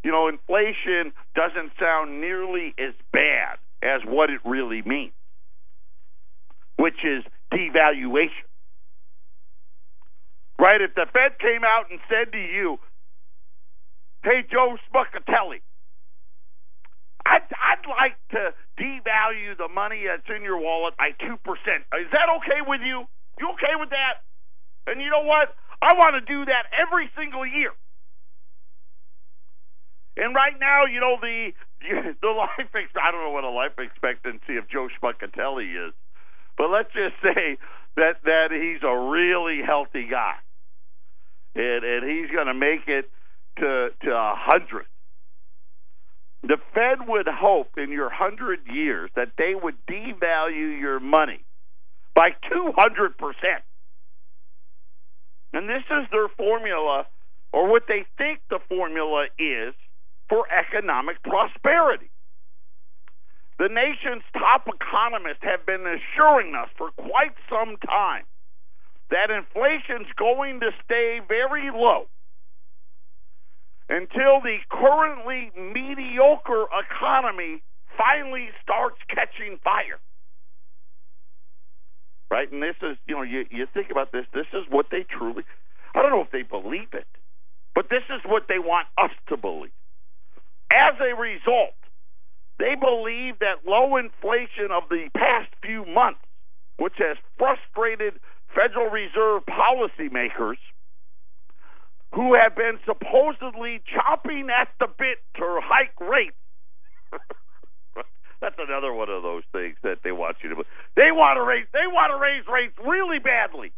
you 0.05 0.13
know, 0.13 0.29
inflation 0.29 1.13
doesn't 1.35 1.73
sound 1.81 2.21
nearly 2.21 2.75
as 2.79 2.95
bad 3.13 3.59
as 3.83 4.03
what 4.07 4.31
it 4.31 4.41
really 4.45 4.83
means. 4.83 5.13
which 6.79 7.05
is 7.05 7.25
devaluation. 7.53 8.47
Right? 10.61 10.81
If 10.81 10.95
the 10.95 11.07
Fed 11.13 11.39
came 11.41 11.65
out 11.65 11.91
and 11.91 12.01
said 12.09 12.33
to 12.33 12.39
you, 12.39 12.79
hey, 14.25 14.45
Joe 14.51 14.77
Smuckatelli, 14.93 15.61
I'd, 17.29 17.45
I'd 17.53 17.85
like 17.85 18.17
to 18.33 18.57
devalue 18.81 19.53
the 19.57 19.69
money 19.69 20.09
that's 20.09 20.29
in 20.35 20.43
your 20.43 20.57
wallet 20.59 20.97
by 20.97 21.13
2%. 21.21 21.29
Is 21.37 22.11
that 22.13 22.29
okay 22.41 22.65
with 22.65 22.81
you? 22.81 23.05
You 23.39 23.47
okay 23.53 23.77
with 23.77 23.91
that? 23.91 24.25
And 24.89 25.01
you 25.03 25.11
know 25.11 25.25
what? 25.29 25.53
I 25.83 25.93
want 25.95 26.17
to 26.17 26.25
do 26.25 26.45
that 26.47 26.73
every 26.73 27.11
single 27.17 27.47
year. 27.47 27.71
And 30.17 30.35
right 30.35 30.59
now, 30.59 30.87
you 30.87 30.99
know 30.99 31.17
the 31.21 31.53
the 32.23 32.29
life 32.29 32.67
I 32.75 33.11
don't 33.13 33.23
know 33.23 33.31
what 33.31 33.45
a 33.45 33.51
life 33.51 33.79
expectancy 33.79 34.57
of 34.57 34.69
Joe 34.69 34.89
Smuckatelli 35.01 35.89
is, 35.89 35.95
but 36.57 36.71
let's 36.71 36.91
just 36.93 37.15
say 37.23 37.57
that 37.97 38.19
that 38.25 38.51
he's 38.51 38.83
a 38.83 38.99
really 38.99 39.63
healthy 39.65 40.09
guy, 40.11 40.35
and 41.55 41.85
and 41.85 42.11
he's 42.11 42.31
going 42.35 42.49
to 42.49 42.55
make 42.55 42.89
it 42.89 43.09
to 43.61 43.91
to 44.03 44.11
a 44.11 44.35
hundred. 44.35 44.87
The 46.43 46.59
Fed 46.73 47.09
would 47.09 47.27
hope 47.27 47.77
in 47.77 47.91
your 47.91 48.11
hundred 48.11 48.61
years 48.73 49.11
that 49.17 49.33
they 49.37 49.55
would 49.55 49.75
devalue 49.87 50.79
your 50.79 51.01
money 51.01 51.45
by 52.15 52.31
two 52.49 52.73
hundred 52.77 53.19
percent, 53.19 53.63
and 55.53 55.69
this 55.69 55.83
is 55.91 56.07
their 56.13 56.29
formula, 56.29 57.07
or 57.53 57.69
what 57.69 57.85
they 57.89 58.07
think 58.17 58.41
the 58.51 58.61
formula 58.69 59.27
is 59.39 59.75
for 60.29 60.47
economic 60.53 61.23
prosperity. 61.23 62.11
The 63.59 63.69
nation's 63.69 64.23
top 64.35 64.69
economists 64.69 65.43
have 65.43 65.67
been 65.67 65.83
assuring 65.83 66.55
us 66.55 66.69
for 66.79 66.91
quite 66.93 67.35
some 67.51 67.77
time 67.85 68.25
that 69.11 69.31
inflation's 69.31 70.07
going 70.17 70.61
to 70.61 70.71
stay 70.85 71.21
very 71.27 71.71
low 71.73 72.07
until 73.89 74.41
the 74.43 74.59
currently 74.71 75.51
mediocre 75.57 76.67
economy 76.73 77.63
finally 77.97 78.49
starts 78.63 78.97
catching 79.09 79.59
fire. 79.65 79.99
Right? 82.31 82.51
And 82.53 82.63
this 82.63 82.77
is, 82.83 82.97
you 83.07 83.17
know, 83.17 83.23
you, 83.23 83.47
you 83.51 83.67
think 83.73 83.91
about 83.91 84.13
this, 84.13 84.27
this 84.35 84.47
is 84.53 84.65
what 84.69 84.87
they 84.91 85.05
truly, 85.09 85.45
I 85.95 86.03
don't 86.03 86.11
know 86.11 86.21
if 86.21 86.31
they 86.31 86.43
believe 86.43 86.93
it, 86.93 87.07
but 87.75 87.89
this 87.89 88.05
is 88.11 88.21
what 88.27 88.45
they 88.49 88.59
want 88.59 88.87
us 89.03 89.11
to 89.29 89.37
believe. 89.37 89.73
As 90.71 90.95
a 91.01 91.17
result, 91.17 91.73
they 92.59 92.75
believe 92.75 93.39
that 93.41 93.65
low 93.67 93.97
inflation 93.97 94.69
of 94.71 94.89
the 94.91 95.09
past 95.17 95.49
few 95.63 95.87
months, 95.87 96.21
which 96.77 96.95
has 96.99 97.17
frustrated 97.39 98.21
Federal 98.55 98.91
Reserve 98.91 99.43
policymakers 99.49 100.61
who 102.15 102.35
have 102.35 102.57
been 102.57 102.79
supposedly 102.87 103.83
chopping 103.93 104.49
at 104.51 104.69
the 104.81 104.87
bit 104.87 105.19
to 105.37 105.61
hike 105.63 105.99
rates. 106.01 106.37
That's 108.41 108.57
another 108.59 108.93
one 108.93 109.09
of 109.09 109.23
those 109.23 109.43
things 109.53 109.77
that 109.83 109.99
they 110.05 110.13
want 110.13 110.37
you 110.43 110.51
to. 110.51 110.65
They 110.97 111.11
want 111.11 111.37
to 111.37 111.43
raise. 111.43 111.67
They 111.73 111.87
want 111.87 112.13
to 112.13 112.19
raise 112.21 112.45
rates 112.47 112.75
really 112.85 113.19
badly. 113.19 113.73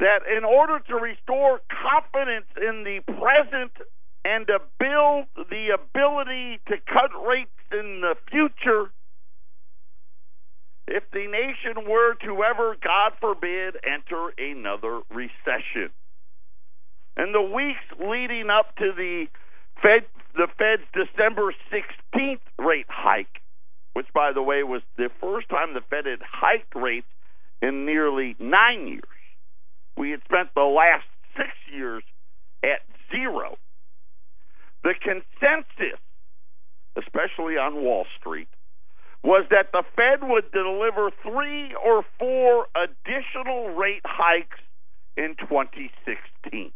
that 0.00 0.20
in 0.26 0.44
order 0.44 0.80
to 0.88 0.94
restore 0.96 1.60
confidence 1.70 2.46
in 2.56 2.84
the 2.84 3.00
present 3.14 3.72
and 4.24 4.46
to 4.46 4.58
build 4.78 5.26
the 5.50 5.70
ability 5.74 6.60
to 6.66 6.76
cut 6.88 7.10
rates 7.26 7.54
in 7.70 8.00
the 8.00 8.14
future, 8.30 8.90
if 10.86 11.04
the 11.12 11.26
nation 11.26 11.88
were 11.88 12.14
to 12.24 12.42
ever, 12.44 12.76
God 12.82 13.12
forbid, 13.20 13.76
enter 13.84 14.32
another 14.38 15.00
recession. 15.10 15.90
And 17.16 17.34
the 17.34 17.42
weeks 17.42 17.84
leading 17.98 18.50
up 18.50 18.76
to 18.76 18.92
the 18.96 19.26
Fed, 19.82 20.06
the 20.34 20.48
Fed's 20.58 20.82
December 20.92 21.54
16th 21.72 22.40
rate 22.58 22.86
hike, 22.88 23.40
which, 23.92 24.06
by 24.12 24.32
the 24.32 24.42
way, 24.42 24.62
was 24.62 24.82
the 24.96 25.10
first 25.20 25.48
time 25.48 25.74
the 25.74 25.80
Fed 25.88 26.06
had 26.06 26.20
hiked 26.22 26.74
rates 26.74 27.06
in 27.62 27.86
nearly 27.86 28.36
nine 28.38 28.88
years 28.88 29.04
we 29.96 30.10
had 30.10 30.20
spent 30.24 30.50
the 30.54 30.62
last 30.62 31.06
six 31.36 31.50
years 31.72 32.02
at 32.62 32.82
zero. 33.10 33.56
The 34.82 34.94
consensus, 35.00 36.00
especially 36.96 37.56
on 37.56 37.82
Wall 37.82 38.06
Street, 38.18 38.48
was 39.24 39.46
that 39.50 39.72
the 39.72 39.82
Fed 39.96 40.28
would 40.28 40.52
deliver 40.52 41.10
three 41.22 41.74
or 41.82 42.04
four 42.18 42.66
additional 42.76 43.70
rate 43.70 44.02
hikes 44.04 44.60
in 45.16 45.34
2016. 45.40 46.70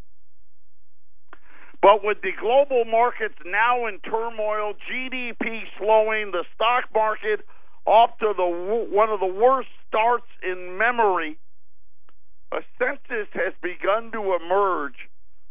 But 1.83 2.03
with 2.03 2.23
the 2.23 2.33
global 2.41 2.87
markets 2.87 3.35
now 3.45 3.87
in 3.87 3.99
turmoil, 4.01 4.73
GDP 4.91 5.61
slowing, 5.79 6.33
the 6.33 6.45
stock 6.55 6.85
market 6.95 7.45
off 7.85 8.19
to 8.19 8.33
the 8.35 8.89
one 8.91 9.11
of 9.11 9.21
the 9.21 9.27
worst 9.27 9.69
starts 9.87 10.27
in 10.43 10.79
memory, 10.79 11.39
a 12.51 12.61
census 12.79 13.29
has 13.35 13.53
begun 13.63 14.11
to 14.13 14.37
emerge 14.43 14.97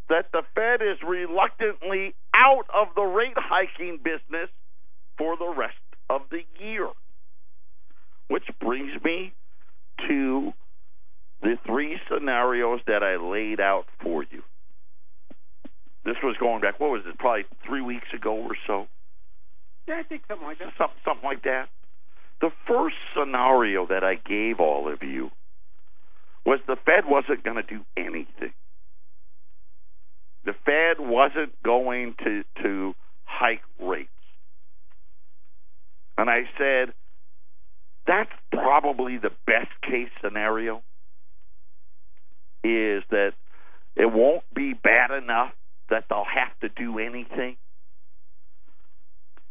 that 0.08 0.32
the 0.32 0.42
Fed 0.54 0.82
is 0.82 0.98
reluctantly 1.06 2.14
out 2.34 2.66
of 2.74 2.88
the 2.96 3.02
rate 3.02 3.36
hiking 3.36 3.98
business 4.02 4.50
for 5.16 5.36
the 5.36 5.54
rest 5.56 5.76
of 6.10 6.22
the 6.30 6.42
year. 6.60 6.88
Which 8.28 8.44
brings 8.60 8.92
me 9.02 9.32
to 10.08 10.52
the 11.42 11.56
three 11.66 11.98
scenarios 12.10 12.80
that 12.86 13.02
I 13.02 13.16
laid 13.16 13.60
out 13.60 13.86
for 14.02 14.22
you. 14.22 14.42
This 16.04 16.16
was 16.22 16.36
going 16.38 16.60
back, 16.60 16.80
what 16.80 16.90
was 16.90 17.02
it, 17.06 17.18
probably 17.18 17.44
three 17.66 17.82
weeks 17.82 18.06
ago 18.14 18.34
or 18.34 18.56
so? 18.66 18.86
Yeah, 19.86 19.96
I 20.00 20.02
think 20.02 20.22
something 20.28 20.46
like 20.46 20.58
that. 20.58 20.72
Something, 20.76 20.98
something 21.04 21.24
like 21.24 21.42
that. 21.44 21.68
The 22.40 22.50
first 22.66 22.96
scenario 23.16 23.86
that 23.86 24.04
I 24.04 24.14
gave 24.14 24.60
all 24.60 24.92
of 24.92 25.02
you 25.02 25.30
was 26.44 26.60
the 26.66 26.76
Fed 26.86 27.04
wasn't 27.06 27.42
going 27.42 27.56
to 27.56 27.62
do 27.62 27.80
anything. 27.96 28.52
The 30.44 30.54
Fed 30.64 30.98
wasn't 30.98 31.60
going 31.62 32.14
to 32.24 32.44
to 32.62 32.94
hike 33.24 33.62
rates. 33.80 34.08
And 36.18 36.28
I 36.28 36.42
said 36.58 36.92
that's 38.06 38.32
probably 38.52 39.18
the 39.18 39.30
best 39.46 39.70
case 39.82 40.10
scenario 40.22 40.82
is 42.64 43.04
that 43.10 43.32
it 43.94 44.12
won't 44.12 44.42
be 44.52 44.74
bad 44.74 45.12
enough 45.12 45.52
that 45.90 46.04
they'll 46.10 46.24
have 46.24 46.58
to 46.60 46.68
do 46.68 46.98
anything. 46.98 47.56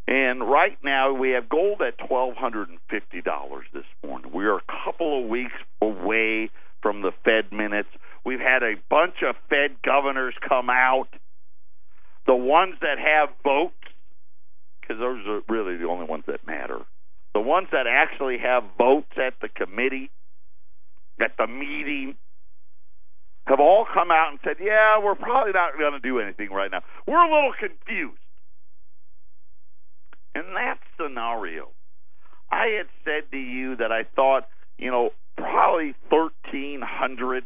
And 0.08 0.42
right 0.42 0.78
now 0.84 1.14
we 1.14 1.32
have 1.32 1.50
gold 1.50 1.82
at 1.82 1.98
twelve 2.06 2.36
hundred 2.36 2.70
and 2.70 2.80
fifty 2.90 3.22
dollars 3.22 3.66
this 3.74 3.86
morning. 4.06 4.32
We 4.34 4.46
are 4.46 4.58
a 4.58 4.84
couple 4.86 5.24
of 5.24 5.30
weeks 5.30 5.56
away 5.82 6.50
from 6.82 7.02
the 7.02 7.12
Fed 7.24 7.52
minutes. 7.52 7.90
We've 8.26 8.40
had 8.40 8.64
a 8.64 8.76
bunch 8.90 9.16
of 9.28 9.36
Fed 9.50 9.82
governors 9.84 10.34
come 10.48 10.70
out. 10.70 11.08
The 12.26 12.36
ones 12.36 12.76
that 12.82 12.98
have 13.00 13.30
votes, 13.44 13.74
because 14.88 15.00
those 15.00 15.26
are 15.28 15.42
really 15.50 15.78
the 15.78 15.88
only 15.88 16.06
ones 16.06 16.24
that 16.28 16.46
matter. 16.48 16.80
The 17.34 17.42
ones 17.42 17.68
that 17.72 17.88
actually 17.88 18.38
have 18.40 18.64
votes 18.78 19.12
at 19.18 19.34
the 19.42 19.50
committee, 19.50 20.10
at 21.20 21.32
the 21.38 21.48
meeting, 21.48 22.16
have 23.46 23.60
all 23.60 23.86
come 23.94 24.12
out 24.12 24.32
and 24.32 24.40
said, 24.44 24.58
yeah, 24.62 25.00
we're 25.04 25.16
probably 25.16 25.52
not 25.52 25.78
going 25.78 25.94
to 25.94 26.00
do 26.00 26.20
anything 26.20 26.50
right 26.52 26.72
now. 26.72 26.82
We're 27.06 27.18
a 27.18 27.34
little 27.34 27.54
confused. 27.58 28.22
In 30.36 30.54
that 30.54 30.80
scenario, 31.00 31.70
I 32.52 32.68
had 32.78 32.88
said 33.04 33.32
to 33.32 33.38
you 33.38 33.76
that 33.78 33.92
I 33.92 34.04
thought, 34.16 34.48
you 34.78 34.92
know, 34.92 35.12
probably 35.36 35.96
thirteen 36.10 36.82
hundred 36.84 37.46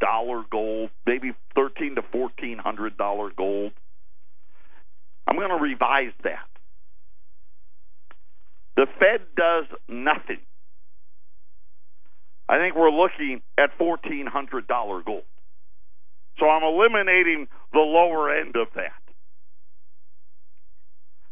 dollar 0.00 0.44
gold, 0.50 0.90
maybe 1.06 1.32
thirteen 1.54 1.96
to 1.96 2.02
fourteen 2.02 2.58
hundred 2.58 2.96
dollar 2.96 3.30
gold. 3.36 3.72
I'm 5.26 5.36
going 5.36 5.50
to 5.50 5.56
revise 5.56 6.12
that. 6.24 6.46
The 8.76 8.86
Fed 8.98 9.20
does 9.36 9.64
nothing. 9.88 10.40
I 12.48 12.58
think 12.58 12.74
we're 12.74 12.90
looking 12.90 13.42
at 13.58 13.70
fourteen 13.78 14.26
hundred 14.26 14.66
dollar 14.66 15.02
gold. 15.02 15.24
So 16.38 16.48
I'm 16.48 16.62
eliminating 16.62 17.48
the 17.72 17.80
lower 17.80 18.34
end 18.34 18.56
of 18.56 18.68
that. 18.74 18.92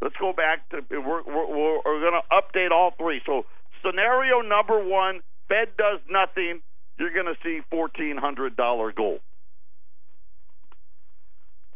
Let's 0.02 0.16
go 0.20 0.32
back 0.32 0.68
to 0.70 0.80
we're 0.90 1.22
we're, 1.22 1.78
we're 1.84 2.00
going 2.00 2.20
to 2.20 2.26
update 2.30 2.70
all 2.70 2.92
three. 2.98 3.20
So 3.26 3.44
scenario 3.84 4.40
number 4.40 4.82
one: 4.82 5.20
Fed 5.48 5.76
does 5.76 6.00
nothing, 6.08 6.60
you're 6.98 7.12
going 7.12 7.26
to 7.26 7.36
see 7.42 7.60
$1,400 7.72 8.94
gold. 8.94 9.20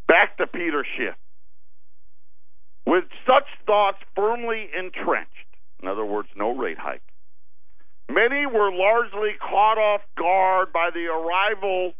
Back 0.07 0.37
to 0.37 0.47
Peter 0.47 0.87
Schiff. 0.97 1.15
With 2.87 3.05
such 3.27 3.47
thoughts 3.67 3.99
firmly 4.15 4.69
entrenched, 4.79 5.44
In 5.85 5.89
other 5.89 6.07
words, 6.07 6.31
no 6.35 6.57
rate 6.57 6.79
hike. 6.79 7.03
Many 8.09 8.47
were 8.47 8.73
largely 8.73 9.33
caught 9.39 9.77
off 9.77 10.01
guard 10.17 10.73
by 10.73 10.89
the 10.95 11.09
arrival 11.09 11.93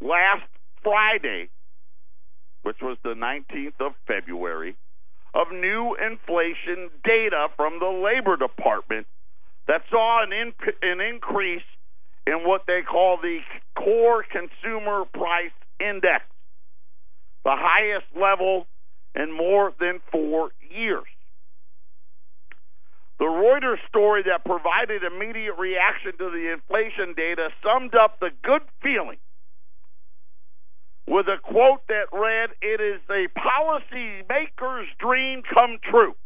last 0.00 0.42
Friday, 0.82 1.48
which 2.62 2.78
was 2.82 2.98
the 3.04 3.14
19th 3.14 3.78
of 3.78 3.92
February, 4.08 4.74
of 5.32 5.52
new 5.52 5.94
inflation 5.94 6.90
data 7.04 7.46
from 7.56 7.78
the 7.78 7.86
Labor 7.86 8.36
Department 8.36 9.06
that 9.68 9.82
saw 9.88 10.24
an, 10.24 10.32
in, 10.32 10.52
an 10.82 11.00
increase 11.00 11.62
in 12.26 12.38
what 12.42 12.62
they 12.66 12.80
call 12.82 13.16
the 13.22 13.38
core 13.76 14.24
consumer 14.24 15.04
price 15.04 15.54
index, 15.78 16.24
the 17.44 17.54
highest 17.54 18.06
level 18.20 18.66
in 19.14 19.30
more 19.30 19.72
than 19.78 20.00
four 20.10 20.50
years. 20.68 21.06
The 23.22 23.28
Reuters 23.28 23.78
story 23.86 24.24
that 24.24 24.44
provided 24.44 25.04
immediate 25.04 25.54
reaction 25.56 26.10
to 26.18 26.28
the 26.28 26.52
inflation 26.52 27.14
data 27.16 27.50
summed 27.62 27.94
up 27.94 28.18
the 28.18 28.30
good 28.42 28.62
feeling 28.82 29.18
with 31.06 31.26
a 31.28 31.38
quote 31.40 31.86
that 31.86 32.10
read, 32.12 32.50
It 32.60 32.80
is 32.80 33.00
a 33.08 33.28
policymaker's 33.38 34.88
dream 34.98 35.42
come 35.54 35.78
true. 35.88 36.16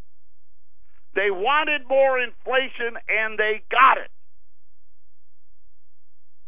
They 1.15 1.31
wanted 1.31 1.83
more 1.87 2.19
inflation 2.19 2.97
and 3.07 3.39
they 3.39 3.61
got 3.71 3.99
it. 3.99 4.11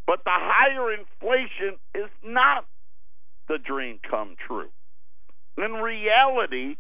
But 0.07 0.25
the 0.25 0.33
higher 0.33 0.95
inflation 0.95 1.77
is 1.95 2.09
not 2.25 2.65
the 3.49 3.59
dream 3.59 3.99
come 4.11 4.35
true. 4.47 4.71
In 5.59 5.73
reality, 5.73 6.77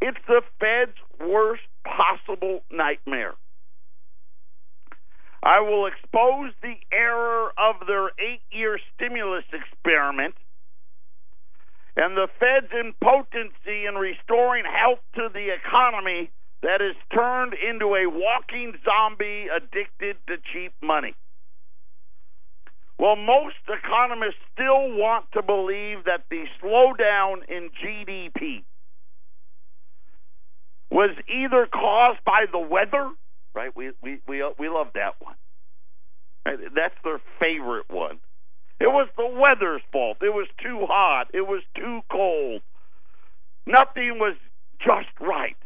it's 0.00 0.16
the 0.26 0.40
Fed's 0.58 0.96
worst 1.20 1.60
possible 1.86 2.62
nightmare. 2.70 3.34
I 5.42 5.60
will 5.60 5.86
expose 5.86 6.52
the 6.60 6.74
error 6.90 7.52
of 7.56 7.86
their 7.86 8.08
eight 8.18 8.42
year 8.50 8.78
stimulus 8.94 9.44
experiment 9.52 10.34
and 11.96 12.16
the 12.16 12.28
Fed's 12.38 12.72
impotency 12.72 13.86
in 13.88 13.94
restoring 13.94 14.64
health 14.64 15.00
to 15.14 15.28
the 15.32 15.54
economy 15.54 16.30
that 16.62 16.82
is 16.82 16.96
turned 17.14 17.54
into 17.54 17.94
a 17.94 18.06
walking 18.06 18.74
zombie 18.84 19.46
addicted 19.54 20.16
to 20.26 20.36
cheap 20.52 20.72
money. 20.82 21.14
Well, 22.98 23.16
most 23.16 23.56
economists 23.68 24.40
still 24.52 24.92
want 24.96 25.26
to 25.32 25.42
believe 25.42 26.04
that 26.04 26.24
the 26.30 26.44
slowdown 26.62 27.44
in 27.48 27.70
GDP 27.82 28.64
was 30.90 31.10
either 31.28 31.66
caused 31.66 32.24
by 32.24 32.46
the 32.50 32.58
weather, 32.58 33.10
right? 33.54 33.74
We 33.74 33.90
we 34.02 34.20
we 34.26 34.44
we 34.58 34.68
love 34.68 34.88
that 34.94 35.14
one. 35.20 35.34
Right? 36.46 36.58
That's 36.74 36.94
their 37.02 37.20
favorite 37.40 37.86
one. 37.90 38.18
It 38.78 38.88
was 38.88 39.08
the 39.16 39.26
weather's 39.26 39.82
fault. 39.90 40.18
It 40.20 40.32
was 40.32 40.48
too 40.62 40.86
hot. 40.86 41.28
It 41.32 41.46
was 41.46 41.62
too 41.74 42.00
cold. 42.10 42.62
Nothing 43.66 44.18
was 44.18 44.36
just 44.78 45.08
right. 45.20 45.56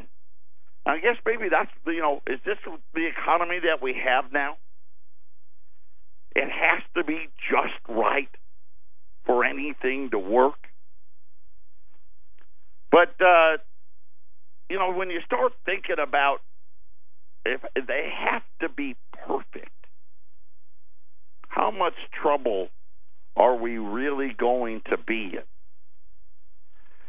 I 0.87 0.99
guess 0.99 1.17
maybe 1.27 1.49
that's 1.51 1.71
you 1.87 2.01
know 2.01 2.23
is 2.27 2.41
this 2.45 2.57
the 2.95 3.07
economy 3.07 3.61
that 3.65 3.83
we 3.83 3.95
have 4.05 4.33
now? 4.33 4.57
It 6.35 6.49
has 6.49 6.83
to 6.97 7.05
be 7.05 7.29
just 7.51 7.75
right 7.89 8.31
for 9.27 9.45
anything 9.45 10.11
to 10.11 10.19
work. 10.19 10.69
But 12.91 13.15
uh, 13.21 13.59
you 14.71 14.79
know 14.79 14.93
when 14.93 15.11
you 15.11 15.21
start 15.27 15.53
thinking 15.67 15.97
about 16.03 16.39
if 17.45 17.61
they 17.75 18.09
have 18.17 18.43
to 18.61 18.69
be 18.69 18.97
perfect, 19.27 19.71
how 21.49 21.71
much 21.71 21.95
trouble 22.23 22.69
are 23.37 23.57
we 23.57 23.79
really 23.79 24.33
going 24.39 24.83
to 24.91 24.97
be 24.97 25.33
in? 25.35 25.43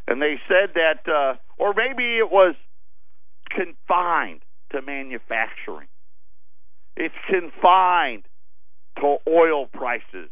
And 0.07 0.21
they 0.21 0.39
said 0.47 0.73
that, 0.75 1.07
uh, 1.07 1.35
or 1.57 1.73
maybe 1.73 2.17
it 2.17 2.31
was 2.31 2.55
confined 3.49 4.41
to 4.71 4.81
manufacturing. 4.81 5.87
It's 6.97 7.15
confined 7.29 8.23
to 8.97 9.17
oil 9.29 9.67
prices 9.67 10.29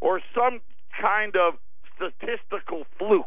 or 0.00 0.20
some 0.34 0.60
kind 1.00 1.34
of 1.36 1.54
statistical 1.96 2.84
fluke 2.98 3.26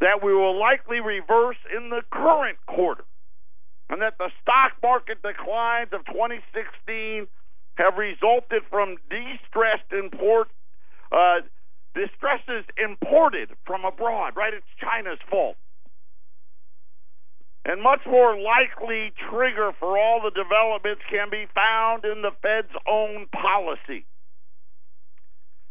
that 0.00 0.22
we 0.22 0.34
will 0.34 0.58
likely 0.58 1.00
reverse 1.00 1.58
in 1.74 1.90
the 1.90 2.02
current 2.10 2.58
quarter 2.66 3.04
and 3.90 4.00
that 4.02 4.14
the 4.18 4.30
stock 4.40 4.72
market 4.82 5.20
declines 5.22 5.90
of 5.92 6.06
2016 6.06 7.26
have 7.74 7.98
resulted 7.98 8.62
from 8.70 8.96
distressed 9.10 9.90
import 9.92 10.48
uh, 11.12 11.40
distresses 11.94 12.64
imported 12.78 13.50
from 13.66 13.84
abroad. 13.84 14.34
Right, 14.36 14.54
it's 14.54 14.66
China's 14.80 15.18
fault. 15.28 15.56
And 17.64 17.82
much 17.82 18.00
more 18.06 18.38
likely 18.38 19.12
trigger 19.28 19.72
for 19.78 19.98
all 19.98 20.22
the 20.22 20.30
developments 20.30 21.02
can 21.10 21.28
be 21.30 21.46
found 21.54 22.04
in 22.04 22.22
the 22.22 22.30
Fed's 22.40 22.72
own 22.88 23.26
policy. 23.32 24.06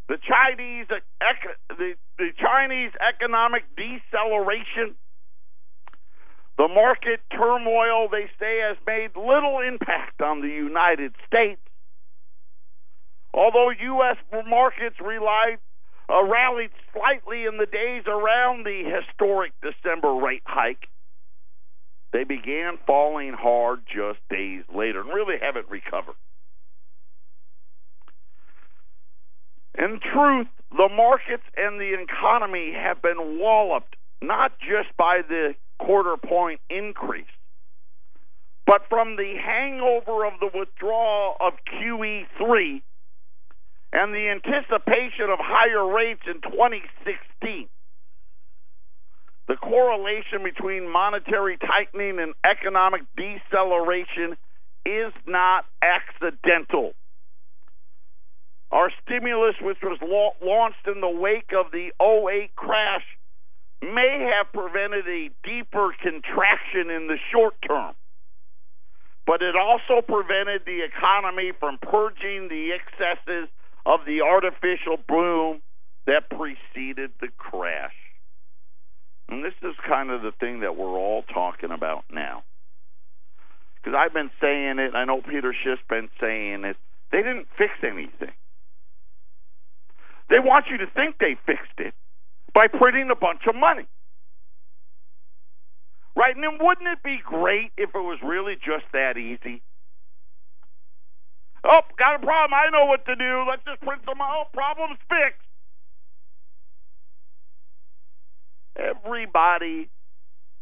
The 0.09 0.17
Chinese 0.17 0.87
the, 0.89 1.93
the 2.17 2.29
Chinese 2.37 2.91
economic 2.99 3.63
deceleration, 3.77 4.95
the 6.57 6.67
market 6.67 7.21
turmoil 7.31 8.09
they 8.11 8.25
say 8.39 8.59
has 8.67 8.77
made 8.85 9.15
little 9.15 9.61
impact 9.65 10.21
on 10.21 10.41
the 10.41 10.49
United 10.49 11.13
States 11.25 11.61
Although 13.33 13.69
U.S. 13.69 14.17
markets 14.47 14.95
relied, 14.99 15.59
uh, 16.09 16.23
rallied 16.23 16.71
slightly 16.93 17.45
in 17.45 17.57
the 17.57 17.67
days 17.67 18.03
around 18.07 18.65
the 18.65 18.83
historic 18.83 19.53
December 19.61 20.13
rate 20.13 20.43
hike, 20.45 20.87
they 22.11 22.23
began 22.23 22.79
falling 22.87 23.33
hard 23.33 23.81
just 23.85 24.19
days 24.29 24.63
later 24.73 25.01
and 25.01 25.09
really 25.09 25.35
haven't 25.39 25.69
recovered. 25.69 26.15
In 29.79 30.01
truth, 30.01 30.47
the 30.71 30.89
markets 30.89 31.43
and 31.55 31.79
the 31.79 31.95
economy 32.03 32.73
have 32.73 33.01
been 33.01 33.39
walloped 33.39 33.95
not 34.21 34.51
just 34.59 34.95
by 34.97 35.21
the 35.27 35.55
quarter 35.79 36.17
point 36.17 36.59
increase, 36.69 37.31
but 38.65 38.81
from 38.89 39.15
the 39.15 39.35
hangover 39.41 40.25
of 40.25 40.33
the 40.41 40.49
withdrawal 40.53 41.35
of 41.39 41.53
QE3 41.71 42.81
and 43.93 44.13
the 44.13 44.27
anticipation 44.27 45.29
of 45.31 45.39
higher 45.39 45.87
rates 45.87 46.23
in 46.27 46.41
2016. 46.41 47.69
The 49.47 49.55
correlation 49.55 50.43
between 50.43 50.91
monetary 50.91 51.57
tightening 51.57 52.19
and 52.19 52.33
economic 52.43 53.01
deceleration 53.15 54.35
is 54.85 55.13
not 55.25 55.65
accidental. 55.81 56.93
Our 58.71 58.91
stimulus, 59.03 59.55
which 59.61 59.79
was 59.81 59.97
launched 60.41 60.87
in 60.87 61.01
the 61.01 61.09
wake 61.09 61.51
of 61.57 61.71
the 61.71 61.89
08 61.99 62.55
crash, 62.55 63.03
may 63.81 64.29
have 64.31 64.53
prevented 64.53 65.07
a 65.07 65.29
deeper 65.43 65.91
contraction 66.01 66.91
in 66.91 67.07
the 67.07 67.17
short 67.31 67.55
term, 67.67 67.95
but 69.25 69.41
it 69.41 69.55
also 69.55 70.01
prevented 70.05 70.63
the 70.65 70.81
economy 70.83 71.51
from 71.59 71.79
purging 71.81 72.47
the 72.49 72.71
excesses 72.73 73.49
of 73.85 74.01
the 74.05 74.21
artificial 74.21 74.97
boom 75.07 75.61
that 76.05 76.29
preceded 76.29 77.11
the 77.21 77.29
crash. 77.37 77.95
And 79.29 79.43
this 79.43 79.53
is 79.61 79.75
kind 79.87 80.09
of 80.09 80.21
the 80.21 80.31
thing 80.39 80.61
that 80.61 80.75
we're 80.75 80.97
all 80.97 81.23
talking 81.23 81.71
about 81.71 82.03
now. 82.11 82.43
Because 83.75 83.97
I've 83.97 84.13
been 84.13 84.31
saying 84.41 84.79
it, 84.79 84.87
and 84.87 84.97
I 84.97 85.05
know 85.05 85.21
Peter 85.21 85.53
Schiff's 85.53 85.81
been 85.87 86.09
saying 86.19 86.65
it. 86.65 86.77
They 87.11 87.19
didn't 87.19 87.47
fix 87.57 87.73
anything. 87.83 88.33
They 90.29 90.39
want 90.39 90.65
you 90.69 90.77
to 90.77 90.87
think 90.87 91.17
they 91.19 91.35
fixed 91.45 91.79
it 91.79 91.93
by 92.53 92.67
printing 92.67 93.09
a 93.11 93.15
bunch 93.15 93.41
of 93.47 93.55
money. 93.55 93.87
Right? 96.15 96.35
And 96.35 96.43
then 96.43 96.57
wouldn't 96.59 96.87
it 96.87 97.03
be 97.03 97.19
great 97.23 97.71
if 97.77 97.89
it 97.95 97.99
was 97.99 98.19
really 98.23 98.55
just 98.55 98.85
that 98.93 99.17
easy? 99.17 99.61
Oh, 101.63 101.81
got 101.97 102.15
a 102.15 102.19
problem. 102.19 102.53
I 102.53 102.69
know 102.71 102.85
what 102.85 103.05
to 103.05 103.15
do. 103.15 103.45
Let's 103.49 103.63
just 103.65 103.81
print 103.81 104.01
some 104.05 104.21
out. 104.21 104.47
Problem's 104.53 104.99
fixed. 105.09 105.45
Everybody, 108.77 109.89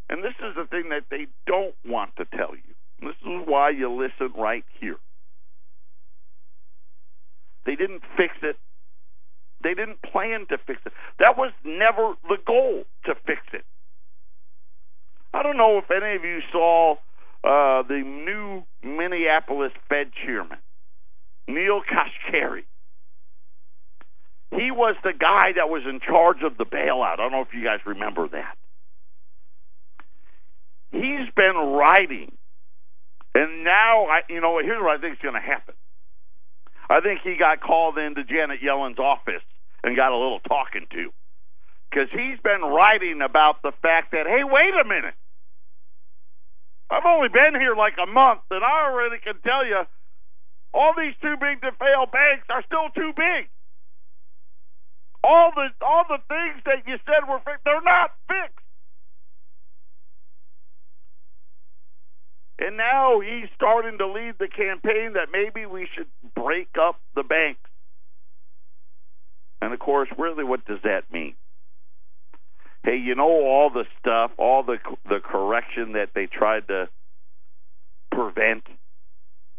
and 0.09 0.23
this 0.23 0.33
is 0.39 0.55
the 0.55 0.65
thing 0.65 0.89
that 0.89 1.03
they 1.11 1.27
don't 1.45 1.75
want 1.85 2.15
to 2.17 2.25
tell 2.25 2.55
you. 2.55 2.73
This 2.99 3.15
is 3.21 3.47
why 3.47 3.69
you 3.69 3.91
listen 3.91 4.33
right 4.39 4.65
here. 4.79 4.97
They 7.65 7.75
didn't 7.75 8.01
fix 8.15 8.33
it. 8.41 8.55
They 9.63 9.73
didn't 9.73 10.01
plan 10.01 10.45
to 10.49 10.57
fix 10.57 10.81
it. 10.85 10.93
That 11.19 11.37
was 11.37 11.51
never 11.63 12.13
the 12.29 12.37
goal 12.45 12.83
to 13.05 13.15
fix 13.25 13.41
it. 13.53 13.65
I 15.33 15.43
don't 15.43 15.57
know 15.57 15.77
if 15.77 15.89
any 15.91 16.15
of 16.15 16.23
you 16.23 16.39
saw 16.51 16.95
uh, 17.43 17.83
the 17.83 18.01
new 18.03 18.63
Minneapolis 18.83 19.71
Fed 19.89 20.11
chairman, 20.25 20.59
Neel 21.47 21.81
Kashkari. 21.81 22.63
He 24.51 24.71
was 24.71 24.95
the 25.03 25.13
guy 25.13 25.53
that 25.57 25.69
was 25.69 25.83
in 25.87 25.99
charge 25.99 26.41
of 26.43 26.57
the 26.57 26.65
bailout. 26.65 27.13
I 27.13 27.15
don't 27.17 27.31
know 27.31 27.41
if 27.41 27.53
you 27.53 27.63
guys 27.63 27.79
remember 27.85 28.27
that. 28.29 28.57
He's 30.91 31.29
been 31.35 31.55
writing, 31.55 32.31
and 33.35 33.63
now 33.65 34.05
I, 34.05 34.21
you 34.29 34.39
know, 34.39 34.59
here's 34.63 34.81
what 34.81 34.97
I 34.97 35.01
think 35.01 35.15
is 35.15 35.21
going 35.21 35.35
to 35.35 35.41
happen. 35.41 35.75
I 36.89 37.01
think 37.01 37.21
he 37.23 37.35
got 37.37 37.61
called 37.61 37.97
into 37.97 38.23
Janet 38.23 38.61
Yellen's 38.61 38.99
office 38.99 39.43
and 39.83 39.95
got 39.95 40.11
a 40.11 40.17
little 40.17 40.39
talking 40.39 40.87
to, 40.91 41.11
because 41.89 42.09
he's 42.11 42.39
been 42.43 42.61
writing 42.61 43.21
about 43.21 43.61
the 43.61 43.71
fact 43.81 44.11
that, 44.11 44.25
hey, 44.25 44.43
wait 44.43 44.73
a 44.73 44.87
minute. 44.87 45.15
I've 46.89 47.05
only 47.05 47.27
been 47.27 47.59
here 47.59 47.75
like 47.75 47.95
a 48.01 48.09
month, 48.09 48.41
and 48.49 48.63
I 48.63 48.89
already 48.89 49.19
can 49.19 49.35
tell 49.43 49.65
you 49.65 49.83
all 50.73 50.93
these 50.95 51.15
too 51.21 51.35
big 51.39 51.61
to 51.61 51.71
fail 51.75 52.05
banks 52.07 52.47
are 52.49 52.63
still 52.63 52.87
too 52.95 53.11
big. 53.15 53.49
All 55.23 55.51
the 55.55 55.67
all 55.83 56.05
the 56.07 56.19
things 56.29 56.63
that 56.63 56.87
you 56.87 56.95
said 57.03 57.27
were 57.27 57.39
fixed, 57.43 57.65
they're 57.65 57.81
not 57.81 58.15
fixed. 58.27 58.66
And 62.59 62.75
now 62.75 63.19
he's 63.19 63.49
starting 63.55 63.97
to 63.99 64.07
lead 64.07 64.35
the 64.39 64.47
campaign 64.47 65.13
that 65.13 65.27
maybe 65.31 65.65
we 65.65 65.87
should 65.93 66.07
break 66.35 66.69
up 66.79 66.99
the 67.15 67.23
banks. 67.23 67.69
And 69.61 69.73
of 69.73 69.79
course, 69.79 70.09
really, 70.17 70.43
what 70.43 70.65
does 70.65 70.79
that 70.83 71.11
mean? 71.11 71.35
Hey, 72.83 72.97
you 72.97 73.15
know 73.15 73.29
all 73.29 73.69
the 73.69 73.85
stuff, 73.99 74.31
all 74.37 74.63
the 74.63 74.77
the 75.07 75.19
correction 75.19 75.93
that 75.93 76.09
they 76.15 76.25
tried 76.25 76.67
to 76.69 76.87
prevent. 78.11 78.63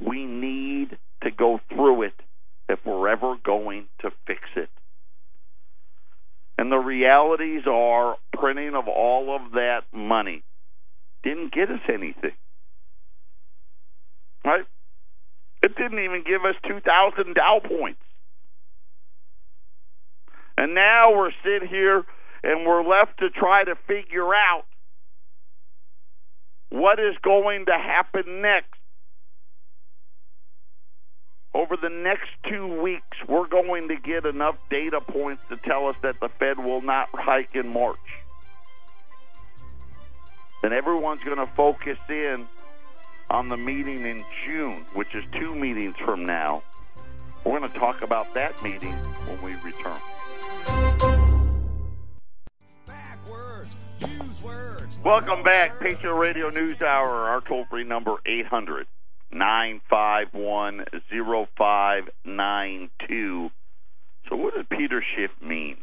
We 0.00 0.24
need 0.24 0.96
to 1.22 1.30
go 1.30 1.60
through 1.68 2.02
it 2.02 2.14
if 2.68 2.78
we're 2.84 3.08
ever 3.08 3.36
going 3.44 3.86
to 4.00 4.10
fix 4.26 4.40
it. 4.56 4.70
And 6.56 6.72
the 6.72 6.78
realities 6.78 7.62
are 7.66 8.16
printing 8.32 8.74
of 8.74 8.88
all 8.88 9.34
of 9.34 9.52
that 9.52 9.82
money 9.92 10.42
didn't 11.22 11.52
get 11.52 11.70
us 11.70 11.80
anything. 11.88 12.32
Right? 14.44 14.64
It 15.62 15.76
didn't 15.76 15.98
even 15.98 16.22
give 16.24 16.44
us 16.44 16.54
2,000 16.66 17.34
Dow 17.34 17.60
points. 17.64 18.00
And 20.56 20.74
now 20.74 21.12
we're 21.12 21.32
sitting 21.44 21.68
here 21.68 22.04
and 22.42 22.66
we're 22.66 22.82
left 22.82 23.18
to 23.18 23.30
try 23.30 23.64
to 23.64 23.74
figure 23.86 24.34
out 24.34 24.64
what 26.70 26.98
is 26.98 27.16
going 27.22 27.66
to 27.66 27.72
happen 27.72 28.42
next. 28.42 28.74
Over 31.54 31.76
the 31.76 31.88
next 31.88 32.28
two 32.48 32.80
weeks, 32.82 33.16
we're 33.26 33.48
going 33.48 33.88
to 33.88 33.96
get 33.96 34.26
enough 34.26 34.56
data 34.70 35.00
points 35.00 35.42
to 35.48 35.56
tell 35.56 35.86
us 35.86 35.96
that 36.02 36.20
the 36.20 36.28
Fed 36.28 36.58
will 36.58 36.82
not 36.82 37.08
hike 37.12 37.54
in 37.54 37.68
March. 37.68 37.96
And 40.62 40.72
everyone's 40.72 41.22
going 41.24 41.38
to 41.38 41.46
focus 41.54 41.98
in 42.08 42.46
on 43.30 43.48
the 43.48 43.56
meeting 43.56 44.06
in 44.06 44.24
June, 44.44 44.84
which 44.94 45.14
is 45.14 45.24
two 45.32 45.54
meetings 45.54 45.96
from 46.04 46.24
now. 46.24 46.62
We're 47.44 47.58
going 47.58 47.70
to 47.70 47.78
talk 47.78 48.02
about 48.02 48.34
that 48.34 48.62
meeting 48.62 48.92
when 48.92 49.40
we 49.42 49.54
return. 49.62 49.98
Welcome 55.04 55.42
back, 55.42 55.78
Patriot 55.80 56.14
Radio 56.14 56.48
News 56.48 56.80
Hour. 56.82 57.08
Our 57.08 57.40
toll 57.42 57.66
free 57.70 57.84
number 57.84 58.16
800 58.26 58.86
951 59.30 60.86
0592. 61.56 63.50
So, 64.28 64.36
what 64.36 64.54
did 64.54 64.68
Peter 64.68 65.02
Schiff 65.14 65.30
mean 65.40 65.76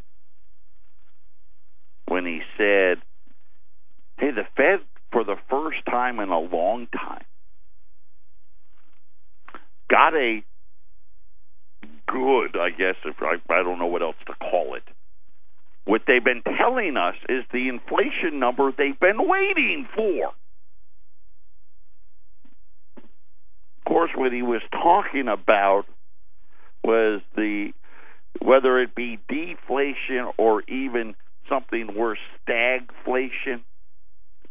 when 2.07 2.25
he 2.25 2.41
said, 2.57 3.01
hey, 4.17 4.31
the 4.31 4.45
Fed, 4.55 4.79
for 5.11 5.23
the 5.23 5.37
first 5.49 5.83
time 5.85 6.19
in 6.19 6.29
a 6.29 6.39
long 6.39 6.87
time, 6.87 7.23
got 9.89 10.15
a 10.15 10.43
good, 12.07 12.57
I 12.59 12.69
guess, 12.69 12.95
if 13.05 13.15
I, 13.21 13.35
I 13.53 13.63
don't 13.63 13.79
know 13.79 13.87
what 13.87 14.01
else 14.01 14.15
to 14.27 14.33
call 14.33 14.75
it. 14.75 14.83
What 15.85 16.01
they've 16.07 16.23
been 16.23 16.41
telling 16.57 16.97
us 16.97 17.15
is 17.29 17.43
the 17.51 17.69
inflation 17.69 18.39
number 18.39 18.71
they've 18.71 18.99
been 18.99 19.27
waiting 19.27 19.87
for. 19.95 20.31
Of 22.97 23.91
course, 23.91 24.11
what 24.15 24.33
he 24.33 24.41
was 24.41 24.61
talking 24.71 25.27
about 25.27 25.83
was 26.83 27.21
the 27.35 27.71
whether 28.41 28.81
it 28.81 28.95
be 28.95 29.19
deflation 29.29 30.31
or 30.37 30.63
even 30.63 31.15
something 31.47 31.95
worse, 31.95 32.19
stagflation. 32.47 33.61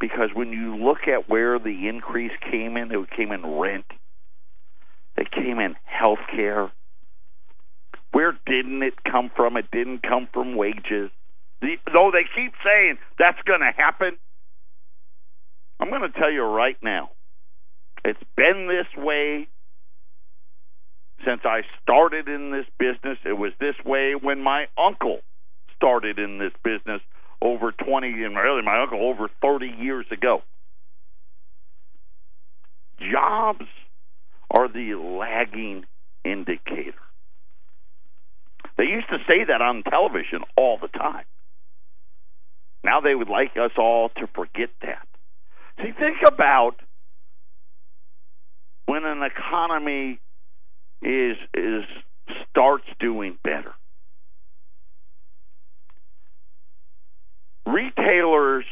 Because 0.01 0.31
when 0.35 0.51
you 0.51 0.77
look 0.77 1.09
at 1.09 1.29
where 1.29 1.59
the 1.59 1.89
increase 1.89 2.33
came 2.51 2.77
in, 2.77 2.91
it 2.93 3.11
came 3.17 3.33
in 3.33 3.45
rent, 3.59 3.87
it 5.17 5.31
came 5.31 5.59
in 5.59 5.77
health 5.85 6.19
care. 6.31 6.71
Where 8.13 8.33
didn't 8.47 8.83
it 8.83 8.95
come 9.11 9.31
from? 9.35 9.57
It 9.57 9.71
didn't 9.73 10.03
come 10.03 10.29
from 10.33 10.57
wages. 10.57 11.11
The, 11.61 11.77
though 11.93 12.11
they 12.13 12.25
keep 12.35 12.53
saying 12.65 12.99
that's 13.19 13.41
going 13.47 13.61
to 13.61 13.73
happen, 13.77 14.19
I'm 15.81 15.89
going 15.91 16.03
to 16.03 16.19
tell 16.19 16.31
you 16.31 16.43
right 16.43 16.77
now, 16.83 17.11
it's 18.05 18.23
been 18.37 18.69
this 18.69 19.03
way 19.03 19.49
since 21.25 21.41
I 21.45 21.63
started 21.83 22.29
in 22.29 22.51
this 22.51 22.67
business. 22.79 23.19
It 23.25 23.39
was 23.39 23.53
this 23.61 23.77
way 23.85 24.15
when 24.21 24.43
my 24.43 24.67
uncle 24.77 25.21
started 25.77 26.19
in 26.19 26.39
this 26.39 26.53
business 26.63 27.01
over 27.43 27.73
20, 27.73 28.09
and 28.25 28.37
really 28.37 28.63
my 28.63 28.83
uncle 28.83 29.03
over 29.03 29.29
30 29.43 29.67
years 29.67 30.07
ago. 30.11 30.43
Jobs 32.99 33.67
are 34.55 34.69
the 34.69 34.95
lagging 34.95 35.85
indicator. 36.25 36.95
They 38.77 38.85
used 38.85 39.09
to 39.09 39.19
say 39.29 39.45
that 39.49 39.61
on 39.61 39.83
television 39.83 40.41
all 40.57 40.79
the 40.81 40.89
time. 40.89 41.25
Now 42.83 43.01
they 43.01 43.15
would 43.15 43.29
like 43.29 43.53
us 43.57 43.73
all 43.79 44.11
to 44.17 44.27
forget 44.35 44.71
that. 44.83 45.07
See, 45.79 45.93
think 45.99 46.19
about 46.27 46.77
when 48.87 49.05
an 49.05 49.23
economy 49.23 50.21
is 51.03 51.37
is 51.55 51.85
starts 52.51 52.85
doing 53.01 53.39
better. 53.43 53.73
Retailers 57.67 58.65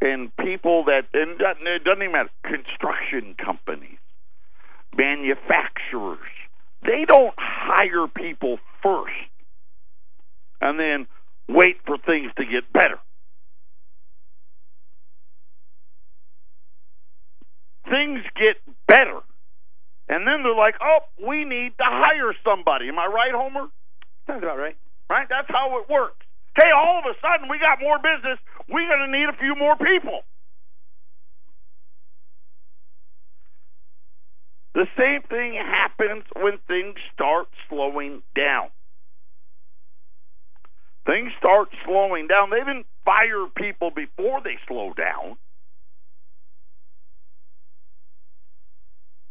and 0.00 0.34
people 0.36 0.84
that 0.84 1.02
and 1.14 1.40
it 1.40 1.84
doesn't 1.84 2.02
even 2.02 2.12
matter 2.12 2.30
construction 2.42 3.34
companies, 3.42 3.98
manufacturers, 4.96 6.18
they 6.82 7.04
don't 7.06 7.34
hire 7.36 8.06
people 8.08 8.58
first 8.82 9.12
and 10.60 10.78
then 10.78 11.06
wait 11.48 11.76
for 11.86 11.96
things 11.98 12.32
to 12.36 12.44
get 12.44 12.72
better. 12.72 12.98
Things 17.88 18.20
get 18.34 18.56
better 18.88 19.20
and 20.08 20.26
then 20.26 20.42
they're 20.42 20.54
like, 20.54 20.74
oh, 20.80 21.02
we 21.26 21.44
need 21.44 21.74
to 21.78 21.86
hire 21.86 22.32
somebody. 22.44 22.88
Am 22.88 22.98
I 22.98 23.06
right, 23.06 23.34
Homer? 23.34 23.66
Sounds 24.26 24.42
about 24.42 24.58
right. 24.58 24.76
Right? 25.10 25.26
That's 25.28 25.50
how 25.50 25.78
it 25.82 25.90
works. 25.90 26.22
Hey, 26.54 26.70
all 26.70 27.02
of 27.02 27.04
a 27.10 27.14
sudden 27.18 27.50
we 27.50 27.58
got 27.58 27.82
more 27.82 27.98
business. 27.98 28.38
We're 28.70 28.86
going 28.86 29.10
to 29.10 29.12
need 29.12 29.28
a 29.28 29.36
few 29.38 29.54
more 29.58 29.76
people. 29.76 30.22
The 34.76 34.86
same 34.96 35.22
thing 35.22 35.54
happens 35.54 36.24
when 36.36 36.58
things 36.68 36.96
start 37.14 37.48
slowing 37.68 38.22
down. 38.36 38.68
Things 41.06 41.32
start 41.38 41.68
slowing 41.86 42.28
down. 42.28 42.50
They 42.50 42.58
didn't 42.58 42.86
fire 43.04 43.46
people 43.56 43.90
before 43.90 44.42
they 44.44 44.58
slow 44.68 44.92
down. 44.92 45.38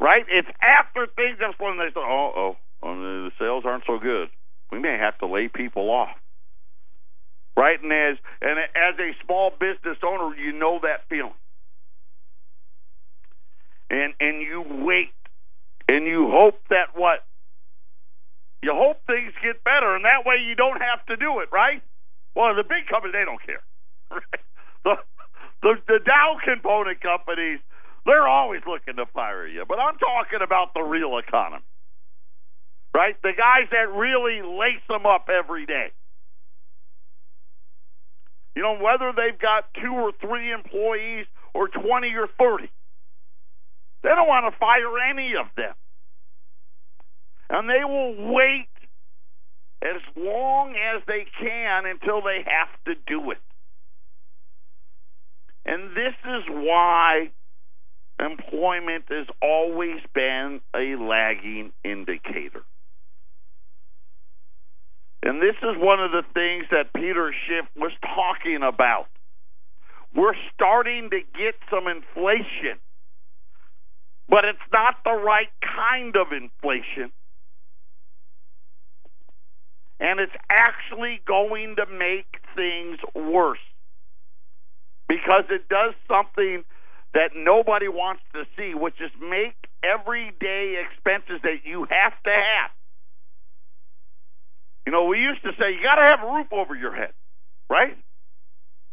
right? 0.05 0.25
It's 0.29 0.47
after 0.61 1.07
things 1.15 1.37
have 1.41 1.55
slowed. 1.57 1.79
They 1.79 1.89
say, 1.89 2.05
"Oh, 2.05 2.55
oh, 2.83 2.95
the 2.95 3.31
sales 3.39 3.65
aren't 3.65 3.85
so 3.85 3.97
good. 3.97 4.29
We 4.71 4.79
may 4.79 4.97
have 4.97 5.17
to 5.19 5.25
lay 5.25 5.47
people 5.47 5.89
off." 5.89 6.15
Right, 7.57 7.81
and 7.81 7.91
as 7.91 8.17
and 8.41 8.59
as 8.59 8.99
a 8.99 9.15
small 9.25 9.49
business 9.49 9.97
owner, 10.03 10.35
you 10.35 10.51
know 10.51 10.79
that 10.83 11.07
feeling, 11.09 11.33
and 13.89 14.13
and 14.19 14.41
you 14.41 14.61
wait, 14.61 15.13
and 15.89 16.05
you 16.07 16.29
hope 16.31 16.59
that 16.69 16.95
what 16.95 17.25
you 18.63 18.73
hope 18.73 18.97
things 19.07 19.33
get 19.43 19.63
better, 19.63 19.95
and 19.95 20.05
that 20.05 20.25
way 20.25 20.37
you 20.47 20.55
don't 20.55 20.81
have 20.81 21.05
to 21.07 21.17
do 21.17 21.39
it, 21.41 21.49
right? 21.53 21.83
Well, 22.35 22.55
the 22.55 22.63
big 22.63 22.87
companies 22.89 23.13
they 23.13 23.25
don't 23.25 23.41
care. 23.45 23.63
Right? 24.11 24.41
The, 24.83 24.95
the 25.63 25.75
the 25.87 25.99
Dow 26.05 26.37
component 26.45 27.01
companies 27.01 27.59
They're 28.05 28.27
always 28.27 28.61
looking 28.67 28.97
to 28.97 29.05
fire 29.07 29.47
you. 29.47 29.65
But 29.67 29.79
I'm 29.79 29.97
talking 29.97 30.39
about 30.43 30.73
the 30.73 30.81
real 30.81 31.17
economy. 31.19 31.63
Right? 32.95 33.15
The 33.23 33.33
guys 33.37 33.67
that 33.71 33.91
really 33.93 34.41
lace 34.41 34.83
them 34.89 35.05
up 35.05 35.29
every 35.29 35.65
day. 35.65 35.91
You 38.55 38.63
know, 38.63 38.77
whether 38.77 39.13
they've 39.15 39.39
got 39.39 39.65
two 39.81 39.93
or 39.93 40.11
three 40.21 40.51
employees 40.51 41.25
or 41.53 41.67
20 41.67 42.13
or 42.15 42.27
30, 42.39 42.69
they 44.05 44.11
don't 44.11 44.27
want 44.27 44.53
to 44.53 44.59
fire 44.59 44.99
any 45.09 45.33
of 45.33 45.47
them. 45.57 45.73
And 47.49 47.67
they 47.67 47.83
will 47.83 48.33
wait 48.33 48.69
as 49.81 50.01
long 50.15 50.75
as 50.75 51.01
they 51.07 51.25
can 51.41 51.85
until 51.87 52.21
they 52.21 52.45
have 52.45 52.69
to 52.85 52.93
do 53.07 53.31
it. 53.31 53.39
And 55.65 55.95
this 55.95 56.13
is 56.23 56.43
why 56.49 57.31
employment 58.19 59.05
has 59.09 59.25
always 59.41 60.01
been 60.13 60.61
a 60.75 60.95
lagging 61.01 61.71
indicator. 61.83 62.61
And 65.23 65.41
this 65.41 65.55
is 65.63 65.75
one 65.77 65.99
of 65.99 66.11
the 66.11 66.21
things 66.35 66.65
that 66.69 66.93
Peter 66.93 67.33
Schiff 67.47 67.65
was 67.75 67.91
talking 68.03 68.59
about. 68.61 69.07
We're 70.15 70.35
starting 70.53 71.09
to 71.09 71.19
get 71.19 71.55
some 71.71 71.87
inflation, 71.87 72.77
but 74.27 74.45
it's 74.45 74.57
not 74.71 74.95
the 75.03 75.11
right 75.11 75.49
kind 75.61 76.15
of 76.15 76.27
inflation. 76.31 77.11
And 79.99 80.19
it's 80.19 80.35
actually 80.49 81.21
going 81.25 81.75
to 81.77 81.85
make 81.85 82.41
things 82.55 82.97
worse 83.13 83.63
because 85.07 85.45
it 85.49 85.69
does 85.69 85.93
something 86.07 86.63
that 87.13 87.31
nobody 87.35 87.87
wants 87.87 88.21
to 88.33 88.43
see, 88.57 88.73
which 88.73 88.99
is 88.99 89.11
make 89.21 89.55
everyday 89.83 90.83
expenses 90.83 91.39
that 91.43 91.63
you 91.63 91.87
have 91.89 92.13
to 92.23 92.31
have. 92.31 92.71
You 94.85 94.91
know, 94.91 95.05
we 95.05 95.19
used 95.19 95.41
to 95.43 95.51
say 95.57 95.73
you 95.73 95.81
got 95.81 95.95
to 95.95 96.03
have 96.03 96.19
a 96.21 96.31
roof 96.31 96.47
over 96.51 96.75
your 96.75 96.93
head, 96.93 97.13
right? 97.69 97.97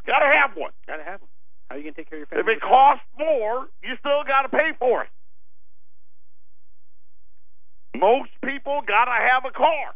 Got 0.07 0.21
to 0.21 0.39
have 0.39 0.57
one. 0.57 0.73
Got 0.87 0.97
to 0.99 1.05
have 1.05 1.21
one. 1.21 1.31
How 1.69 1.75
are 1.75 1.79
you 1.79 1.85
going 1.85 1.95
to 1.95 2.01
take 2.01 2.11
care 2.11 2.23
of 2.23 2.31
your 2.31 2.45
family? 2.45 2.53
If 2.53 2.57
it 2.59 2.63
costs 2.63 3.05
more, 3.19 3.67
you 3.83 3.97
still 3.99 4.23
got 4.27 4.43
to 4.43 4.49
pay 4.49 4.71
for 4.79 5.03
it. 5.03 5.09
Most 7.97 8.31
people 8.45 8.81
got 8.87 9.05
to 9.05 9.19
have 9.33 9.45
a 9.45 9.53
car. 9.53 9.95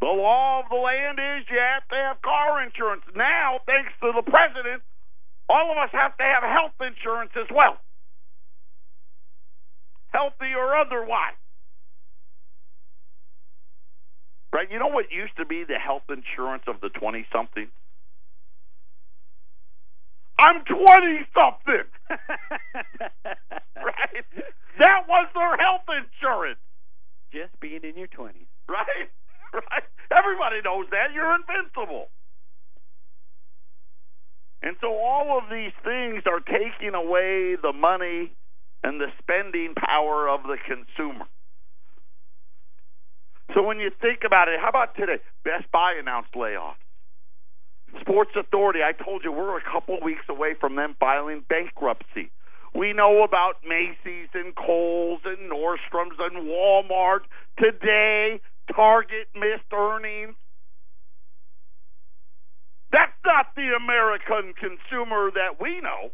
The 0.00 0.06
law 0.06 0.60
of 0.60 0.70
the 0.70 0.76
land 0.76 1.18
is 1.18 1.46
you 1.50 1.58
have 1.58 1.86
to 1.88 1.96
have 1.96 2.22
car 2.22 2.62
insurance. 2.62 3.02
Now, 3.16 3.58
thanks 3.66 3.90
to 4.00 4.12
the 4.14 4.22
president, 4.22 4.82
all 5.48 5.72
of 5.72 5.78
us 5.78 5.90
have 5.92 6.16
to 6.16 6.22
have 6.22 6.42
health 6.44 6.76
insurance 6.80 7.32
as 7.34 7.48
well. 7.50 7.78
Healthy 10.12 10.54
or 10.56 10.76
otherwise. 10.76 11.34
Right? 14.52 14.70
You 14.70 14.78
know 14.78 14.88
what 14.88 15.10
used 15.10 15.36
to 15.36 15.44
be 15.44 15.64
the 15.64 15.78
health 15.78 16.08
insurance 16.08 16.64
of 16.66 16.80
the 16.80 16.88
20 16.88 17.26
something? 17.32 17.68
I'm 20.38 20.64
20 20.64 21.26
something. 21.34 21.84
right? 23.76 24.24
That 24.78 25.08
was 25.08 25.28
their 25.34 25.56
health 25.56 25.86
insurance. 25.90 26.60
Just 27.32 27.58
being 27.60 27.82
in 27.82 27.96
your 27.96 28.08
20s. 28.08 28.46
Right? 28.68 29.10
Right? 29.50 29.82
Everybody 30.12 30.60
knows 30.62 30.84
that. 30.90 31.14
You're 31.14 31.34
invincible. 31.34 32.08
And 34.60 34.76
so 34.82 34.88
all 34.88 35.38
of 35.38 35.48
these 35.50 35.72
things 35.82 36.24
are 36.26 36.40
taking 36.40 36.94
away 36.94 37.56
the 37.56 37.72
money 37.72 38.32
and 38.84 39.00
the 39.00 39.06
spending 39.22 39.72
power 39.74 40.28
of 40.28 40.42
the 40.42 40.58
consumer. 40.66 41.24
So 43.54 43.62
when 43.62 43.80
you 43.80 43.90
think 44.02 44.20
about 44.26 44.48
it, 44.48 44.60
how 44.60 44.68
about 44.68 44.94
today? 44.96 45.16
Best 45.44 45.70
Buy 45.72 45.94
announced 45.98 46.32
layoffs. 46.34 46.76
Sports 48.00 48.32
Authority, 48.36 48.80
I 48.82 48.92
told 48.92 49.24
you 49.24 49.32
we're 49.32 49.58
a 49.58 49.62
couple 49.62 49.98
weeks 50.02 50.24
away 50.28 50.54
from 50.58 50.76
them 50.76 50.96
filing 51.00 51.42
bankruptcy. 51.48 52.30
We 52.74 52.92
know 52.92 53.22
about 53.22 53.56
Macy's 53.66 54.28
and 54.34 54.54
Kohl's 54.54 55.20
and 55.24 55.50
Nordstrom's 55.50 56.18
and 56.18 56.46
Walmart. 56.46 57.20
Today, 57.58 58.40
Target 58.74 59.28
missed 59.34 59.72
earnings. 59.72 60.34
That's 62.92 63.12
not 63.24 63.46
the 63.56 63.74
American 63.76 64.54
consumer 64.54 65.30
that 65.34 65.60
we 65.60 65.80
know. 65.80 66.10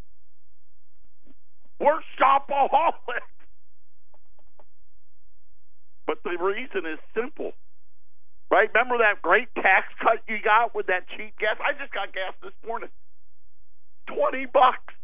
We're 1.81 2.01
shopaholics. 2.19 3.35
But 6.07 6.19
the 6.25 6.37
reason 6.41 6.87
is 6.91 6.99
simple. 7.15 7.53
Right? 8.55 8.71
Remember 8.71 9.03
that 9.03 9.19
great 9.19 9.51
tax 9.59 9.91
cut 9.99 10.23
you 10.31 10.39
got 10.39 10.79
with 10.79 10.87
that 10.87 11.11
cheap 11.11 11.35
gas? 11.43 11.59
I 11.59 11.75
just 11.75 11.91
got 11.91 12.15
gas 12.15 12.39
this 12.39 12.55
morning. 12.63 12.89
20 14.07 14.47
bucks 14.47 14.95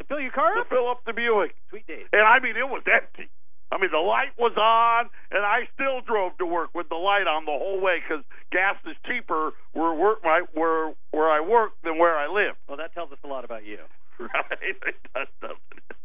To 0.00 0.04
fill 0.10 0.18
your 0.18 0.32
car 0.34 0.50
to 0.58 0.66
fill 0.66 0.90
up 0.90 1.06
the 1.06 1.12
Buick. 1.12 1.54
Sweet 1.70 1.86
days. 1.86 2.10
And 2.10 2.26
I 2.26 2.40
mean, 2.42 2.56
it 2.58 2.66
was 2.66 2.82
empty. 2.90 3.30
I 3.70 3.78
mean, 3.78 3.94
the 3.94 4.02
light 4.02 4.34
was 4.36 4.50
on, 4.58 5.10
and 5.30 5.46
I 5.46 5.70
still 5.78 6.00
drove 6.02 6.36
to 6.38 6.46
work 6.46 6.74
with 6.74 6.88
the 6.88 6.98
light 6.98 7.30
on 7.30 7.44
the 7.44 7.54
whole 7.54 7.80
way 7.80 8.02
because 8.02 8.24
gas 8.50 8.74
is 8.82 8.96
cheaper 9.06 9.52
where 9.72 9.94
work 9.94 10.18
where 10.54 10.92
where 11.12 11.30
I 11.30 11.38
work 11.38 11.78
than 11.84 11.98
where 11.98 12.18
I 12.18 12.26
live. 12.26 12.56
Well, 12.66 12.78
that 12.78 12.94
tells 12.94 13.12
us 13.12 13.18
a 13.22 13.28
lot 13.28 13.44
about 13.44 13.64
you. 13.64 13.78
Right? 14.18 14.58
It 14.62 14.96
does, 15.14 15.26
doesn't 15.40 15.58
it? 15.70 15.96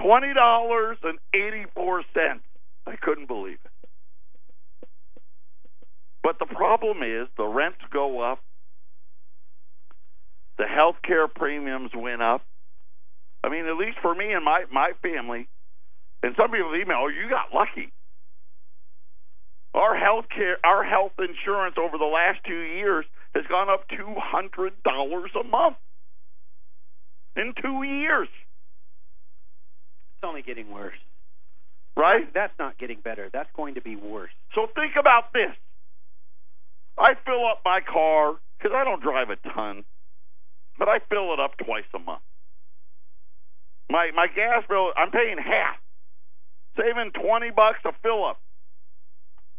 Twenty 0.00 0.32
dollars 0.32 0.98
and 1.02 1.18
eighty 1.34 1.64
four 1.74 2.02
cents. 2.12 2.44
I 2.86 2.96
couldn't 2.96 3.28
believe 3.28 3.58
it. 3.64 3.81
But 6.22 6.38
the 6.38 6.46
problem 6.46 7.02
is 7.02 7.28
the 7.36 7.46
rents 7.46 7.80
go 7.92 8.20
up, 8.20 8.38
the 10.58 10.66
health 10.66 10.96
care 11.04 11.26
premiums 11.28 11.90
went 11.94 12.22
up. 12.22 12.42
I 13.42 13.48
mean, 13.48 13.66
at 13.66 13.76
least 13.76 13.98
for 14.00 14.14
me 14.14 14.32
and 14.32 14.44
my 14.44 14.64
my 14.70 14.92
family, 15.02 15.48
and 16.22 16.34
some 16.36 16.50
people 16.52 16.74
email, 16.76 16.98
oh, 17.02 17.08
you 17.08 17.28
got 17.28 17.52
lucky. 17.52 17.92
Our 19.74 19.96
health 19.96 20.26
care, 20.28 20.58
our 20.64 20.84
health 20.84 21.12
insurance 21.18 21.76
over 21.78 21.98
the 21.98 22.04
last 22.04 22.40
two 22.46 22.60
years 22.60 23.04
has 23.34 23.44
gone 23.48 23.68
up 23.70 23.88
two 23.88 24.14
hundred 24.16 24.74
dollars 24.84 25.30
a 25.34 25.42
month 25.42 25.76
in 27.34 27.54
two 27.60 27.82
years. 27.82 28.28
It's 30.14 30.28
only 30.28 30.42
getting 30.42 30.70
worse. 30.70 30.98
Right? 31.96 32.32
That's 32.32 32.52
not 32.58 32.78
getting 32.78 33.00
better. 33.02 33.28
That's 33.32 33.50
going 33.56 33.74
to 33.74 33.82
be 33.82 33.96
worse. 33.96 34.30
So 34.54 34.66
think 34.74 34.92
about 34.98 35.32
this. 35.32 35.50
I 36.98 37.14
fill 37.24 37.46
up 37.46 37.62
my 37.64 37.80
car 37.80 38.36
because 38.58 38.72
I 38.74 38.84
don't 38.84 39.02
drive 39.02 39.30
a 39.30 39.36
ton, 39.54 39.84
but 40.78 40.88
I 40.88 40.98
fill 41.08 41.32
it 41.32 41.40
up 41.40 41.56
twice 41.58 41.88
a 41.94 41.98
month. 41.98 42.22
My 43.90 44.10
my 44.14 44.26
gas 44.26 44.64
bill, 44.68 44.92
I'm 44.96 45.10
paying 45.10 45.38
half, 45.38 45.76
saving 46.76 47.12
twenty 47.12 47.50
bucks 47.50 47.80
a 47.84 47.92
fill 48.02 48.24
up. 48.24 48.40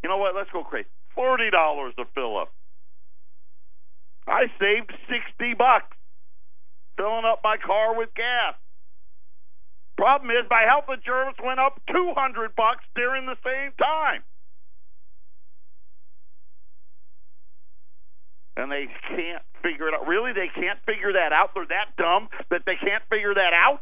You 0.04 0.10
know 0.10 0.18
what? 0.18 0.36
Let's 0.36 0.50
go 0.52 0.64
crazy. 0.64 0.90
Forty 1.16 1.50
dollars 1.50 1.94
a 1.98 2.06
fill 2.16 2.38
up. 2.38 2.52
I 4.28 4.48
saved 4.60 4.92
sixty 5.10 5.54
bucks 5.54 5.98
filling 6.98 7.26
up 7.26 7.42
my 7.44 7.58
car 7.58 7.98
with 7.98 8.10
gas. 8.16 8.56
Problem 9.98 10.32
is, 10.32 10.46
my 10.50 10.64
health 10.68 10.86
insurance 10.90 11.38
went 11.44 11.60
up 11.60 11.80
two 11.92 12.14
hundred 12.16 12.56
bucks 12.56 12.84
during 12.96 13.26
the 13.26 13.38
same 13.46 13.72
time. 13.78 14.24
And 18.56 18.72
they 18.72 18.88
can't 19.10 19.44
figure 19.62 19.88
it 19.88 19.94
out. 19.94 20.08
Really, 20.08 20.34
they 20.34 20.50
can't 20.54 20.80
figure 20.86 21.14
that 21.14 21.34
out. 21.34 21.52
They're 21.54 21.70
that 21.70 21.96
dumb 21.98 22.30
that 22.50 22.64
they 22.66 22.76
can't 22.76 23.04
figure 23.10 23.34
that 23.34 23.54
out. 23.54 23.82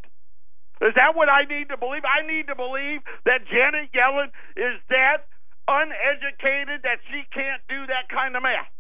Is 0.81 0.93
that 0.95 1.15
what 1.15 1.29
I 1.29 1.45
need 1.45 1.69
to 1.69 1.77
believe? 1.77 2.01
I 2.05 2.25
need 2.25 2.47
to 2.47 2.55
believe 2.55 3.01
that 3.25 3.45
Janet 3.45 3.93
Yellen 3.93 4.33
is 4.57 4.81
that 4.89 5.29
uneducated 5.67 6.81
that 6.83 6.99
she 7.11 7.21
can't 7.31 7.61
do 7.69 7.85
that 7.87 8.09
kind 8.09 8.35
of 8.35 8.41
math. 8.41 8.71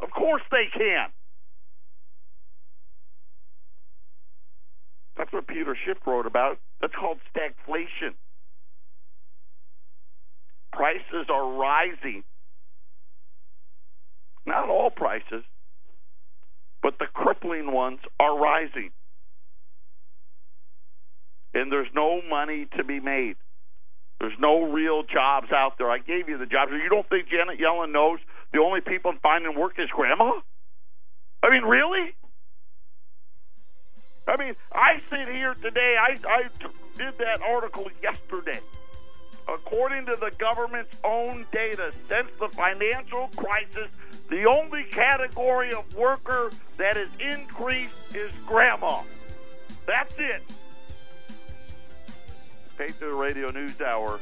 Of 0.00 0.10
course 0.10 0.42
they 0.50 0.66
can. 0.72 1.10
That's 5.16 5.32
what 5.32 5.46
Peter 5.46 5.76
Schiff 5.84 5.98
wrote 6.06 6.26
about. 6.26 6.58
That's 6.80 6.94
called 6.94 7.18
stagflation. 7.34 8.14
Prices 10.72 11.26
are 11.32 11.52
rising. 11.54 12.24
Not 14.46 14.68
all 14.68 14.90
prices, 14.90 15.44
but 16.82 16.98
the 16.98 17.06
crippling 17.06 17.72
ones 17.72 18.00
are 18.20 18.38
rising. 18.38 18.90
And 21.54 21.72
there's 21.72 21.88
no 21.94 22.20
money 22.28 22.66
to 22.76 22.84
be 22.84 23.00
made. 23.00 23.36
There's 24.20 24.38
no 24.38 24.62
real 24.64 25.02
jobs 25.02 25.50
out 25.52 25.78
there. 25.78 25.90
I 25.90 25.98
gave 25.98 26.28
you 26.28 26.38
the 26.38 26.46
jobs. 26.46 26.72
You 26.72 26.88
don't 26.88 27.08
think 27.08 27.28
Janet 27.28 27.58
Yellen 27.58 27.92
knows 27.92 28.18
the 28.52 28.60
only 28.60 28.80
people 28.80 29.12
finding 29.22 29.58
work 29.58 29.78
is 29.78 29.88
grandma? 29.90 30.40
I 31.42 31.50
mean, 31.50 31.64
really? 31.64 32.14
I 34.26 34.36
mean, 34.36 34.54
I 34.72 35.00
sit 35.10 35.28
here 35.28 35.54
today. 35.54 35.96
I 36.00 36.16
I 36.26 36.42
did 36.96 37.18
that 37.18 37.42
article 37.42 37.90
yesterday. 38.02 38.60
According 39.48 40.06
to 40.06 40.16
the 40.16 40.30
government's 40.38 40.96
own 41.04 41.46
data, 41.52 41.92
since 42.08 42.30
the 42.40 42.48
financial 42.48 43.28
crisis, 43.36 43.88
the 44.30 44.46
only 44.46 44.84
category 44.84 45.72
of 45.72 45.94
worker 45.94 46.50
that 46.78 46.96
has 46.96 47.08
increased 47.20 47.94
is 48.14 48.32
grandma. 48.46 49.02
That's 49.86 50.14
it. 50.18 50.42
Patriot 52.78 53.14
Radio 53.14 53.50
News 53.50 53.80
Hour. 53.80 54.20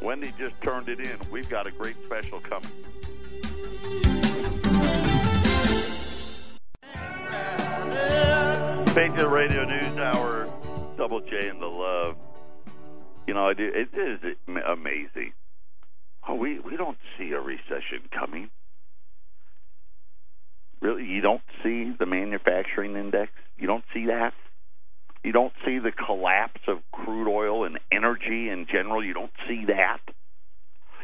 Wendy 0.00 0.32
just 0.38 0.60
turned 0.62 0.88
it 0.88 1.00
in. 1.00 1.18
We've 1.30 1.48
got 1.48 1.66
a 1.66 1.70
great 1.70 1.96
special 2.06 2.40
coming. 2.40 2.70
Patriot 8.94 9.28
Radio 9.28 9.64
News 9.64 9.98
Hour, 9.98 10.48
Double 10.96 11.20
J 11.20 11.48
and 11.48 11.60
the 11.60 11.66
Love. 11.66 12.16
You 13.30 13.34
know, 13.34 13.46
it 13.46 13.60
is 13.60 14.34
amazing. 14.48 15.34
Oh, 16.28 16.34
we 16.34 16.58
we 16.58 16.76
don't 16.76 16.98
see 17.16 17.30
a 17.30 17.38
recession 17.38 18.08
coming. 18.12 18.50
Really, 20.82 21.04
you 21.04 21.20
don't 21.20 21.42
see 21.62 21.92
the 21.96 22.06
manufacturing 22.06 22.96
index. 22.96 23.30
You 23.56 23.68
don't 23.68 23.84
see 23.94 24.06
that. 24.06 24.32
You 25.22 25.30
don't 25.30 25.52
see 25.64 25.78
the 25.78 25.92
collapse 25.92 26.62
of 26.66 26.78
crude 26.90 27.28
oil 27.32 27.64
and 27.64 27.78
energy 27.92 28.50
in 28.50 28.66
general. 28.68 29.04
You 29.04 29.14
don't 29.14 29.30
see 29.46 29.66
that. 29.68 30.00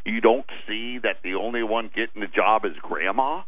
You 0.05 0.21
don't 0.21 0.51
see 0.67 0.99
that 1.05 1.19
the 1.23 1.35
only 1.35 1.63
one 1.63 1.93
getting 1.95 2.23
the 2.23 2.27
job 2.27 2.65
is 2.65 2.73
grandma. 2.83 3.43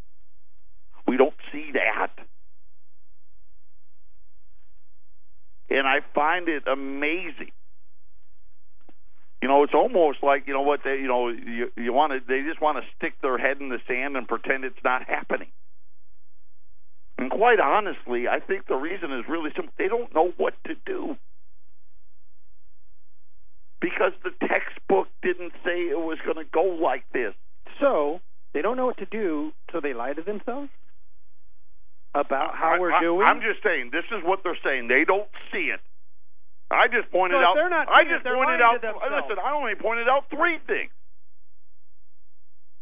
We 1.04 1.16
don't 1.16 1.34
see 1.50 1.72
that. 1.72 2.12
And 5.68 5.84
I 5.84 5.98
find 6.14 6.48
it 6.48 6.62
amazing. 6.68 7.50
You 9.42 9.48
know, 9.48 9.62
it's 9.62 9.74
almost 9.74 10.18
like 10.22 10.46
you 10.46 10.52
know 10.52 10.62
what 10.62 10.80
they, 10.84 10.96
you 10.96 11.06
know, 11.06 11.28
you 11.28 11.70
you 11.76 11.92
want 11.92 12.12
to, 12.12 12.20
they 12.26 12.42
just 12.46 12.60
want 12.60 12.78
to 12.78 12.84
stick 12.96 13.14
their 13.22 13.38
head 13.38 13.58
in 13.60 13.68
the 13.68 13.78
sand 13.86 14.16
and 14.16 14.26
pretend 14.26 14.64
it's 14.64 14.82
not 14.84 15.08
happening. 15.08 15.48
And 17.18 17.30
quite 17.30 17.60
honestly, 17.60 18.28
I 18.28 18.40
think 18.40 18.66
the 18.66 18.76
reason 18.76 19.12
is 19.12 19.24
really 19.28 19.50
simple. 19.54 19.72
They 19.76 19.88
don't 19.88 20.14
know 20.14 20.32
what 20.36 20.54
to 20.66 20.74
do. 20.86 21.16
Because 23.80 24.12
the 24.24 24.30
textbook 24.46 25.08
didn't 25.22 25.52
say 25.64 25.86
it 25.86 25.98
was 25.98 26.18
going 26.24 26.36
to 26.36 26.50
go 26.52 26.62
like 26.62 27.04
this. 27.12 27.34
So, 27.80 28.20
they 28.52 28.62
don't 28.62 28.76
know 28.76 28.86
what 28.86 28.98
to 28.98 29.06
do, 29.06 29.52
so 29.72 29.80
they 29.80 29.94
lie 29.94 30.12
to 30.12 30.22
themselves 30.22 30.70
about 32.14 32.54
how 32.54 32.74
I, 32.76 32.78
we're 32.78 32.92
I, 32.92 33.00
doing? 33.00 33.26
I'm 33.26 33.40
just 33.40 33.62
saying, 33.62 33.90
this 33.92 34.04
is 34.10 34.22
what 34.24 34.40
they're 34.42 34.58
saying. 34.64 34.88
They 34.88 35.04
don't 35.04 35.28
see 35.52 35.70
it. 35.74 35.80
I 36.70 36.86
just 36.88 37.10
pointed 37.10 37.36
So 37.40 37.44
out. 37.44 37.54
they're 37.54 37.70
not 37.70 37.88
I 37.88 38.04
just 38.04 38.24
pointed 38.24 38.60
out. 38.60 38.82
Listen, 38.82 39.38
I 39.42 39.52
only 39.52 39.74
pointed 39.74 40.08
out 40.08 40.24
three 40.30 40.58
things. 40.66 40.90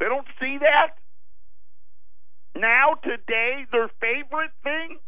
They 0.01 0.07
don't 0.07 0.27
see 0.41 0.59
that. 0.59 0.97
Now, 2.57 2.95
today, 3.03 3.65
their 3.71 3.89
favorite 4.01 4.51
thing, 4.65 4.99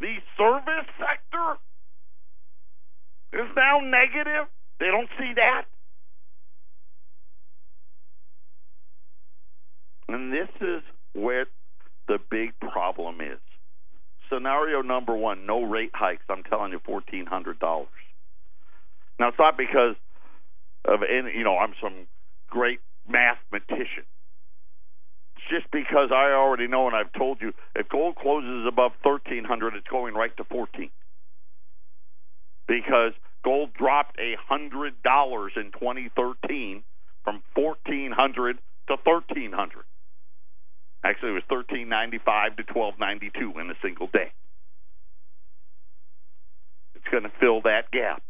the 0.00 0.16
service 0.36 0.88
sector, 0.98 1.58
is 3.32 3.48
now 3.56 3.80
negative. 3.80 4.48
They 4.78 4.86
don't 4.86 5.08
see 5.18 5.32
that. 5.36 5.64
And 10.08 10.32
this 10.32 10.48
is 10.60 10.82
where 11.14 11.46
the 12.08 12.18
big 12.30 12.52
problem 12.60 13.20
is. 13.20 13.40
Scenario 14.32 14.82
number 14.82 15.16
one: 15.16 15.46
no 15.46 15.62
rate 15.62 15.92
hikes. 15.94 16.24
I'm 16.28 16.42
telling 16.42 16.72
you, 16.72 16.80
fourteen 16.84 17.26
hundred 17.26 17.58
dollars. 17.58 17.88
Now 19.18 19.28
it's 19.28 19.38
not 19.38 19.56
because 19.56 19.96
of 20.84 21.00
any, 21.02 21.36
you 21.36 21.44
know, 21.44 21.56
I'm 21.56 21.74
some 21.82 22.06
great 22.48 22.80
mathematician. 23.08 24.04
It's 25.36 25.46
just 25.50 25.70
because 25.70 26.10
I 26.12 26.32
already 26.32 26.66
know, 26.66 26.86
and 26.86 26.96
I've 26.96 27.12
told 27.12 27.40
you, 27.40 27.52
if 27.74 27.88
gold 27.88 28.16
closes 28.16 28.66
above 28.66 28.92
thirteen 29.02 29.44
hundred, 29.44 29.74
it's 29.74 29.88
going 29.88 30.14
right 30.14 30.36
to 30.36 30.44
fourteen. 30.44 30.90
Because 32.66 33.12
gold 33.44 33.72
dropped 33.74 34.18
a 34.18 34.36
hundred 34.48 35.02
dollars 35.02 35.52
in 35.56 35.70
2013 35.72 36.82
from 37.22 37.42
1400 37.54 38.58
to 38.88 38.96
1300. 39.02 39.84
Actually, 41.06 41.30
it 41.30 41.34
was 41.34 41.46
1395 41.46 42.56
to 42.56 42.64
1292 42.66 43.60
in 43.60 43.70
a 43.70 43.74
single 43.80 44.08
day. 44.08 44.32
It's 46.96 47.06
going 47.12 47.22
to 47.22 47.30
fill 47.38 47.62
that 47.62 47.92
gap. 47.92 48.24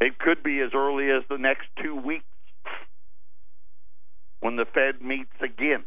It 0.00 0.18
could 0.18 0.42
be 0.42 0.60
as 0.60 0.70
early 0.74 1.10
as 1.10 1.24
the 1.28 1.36
next 1.36 1.66
two 1.82 1.94
weeks 1.94 2.24
when 4.40 4.56
the 4.56 4.64
Fed 4.64 5.02
meets 5.02 5.36
again. 5.42 5.84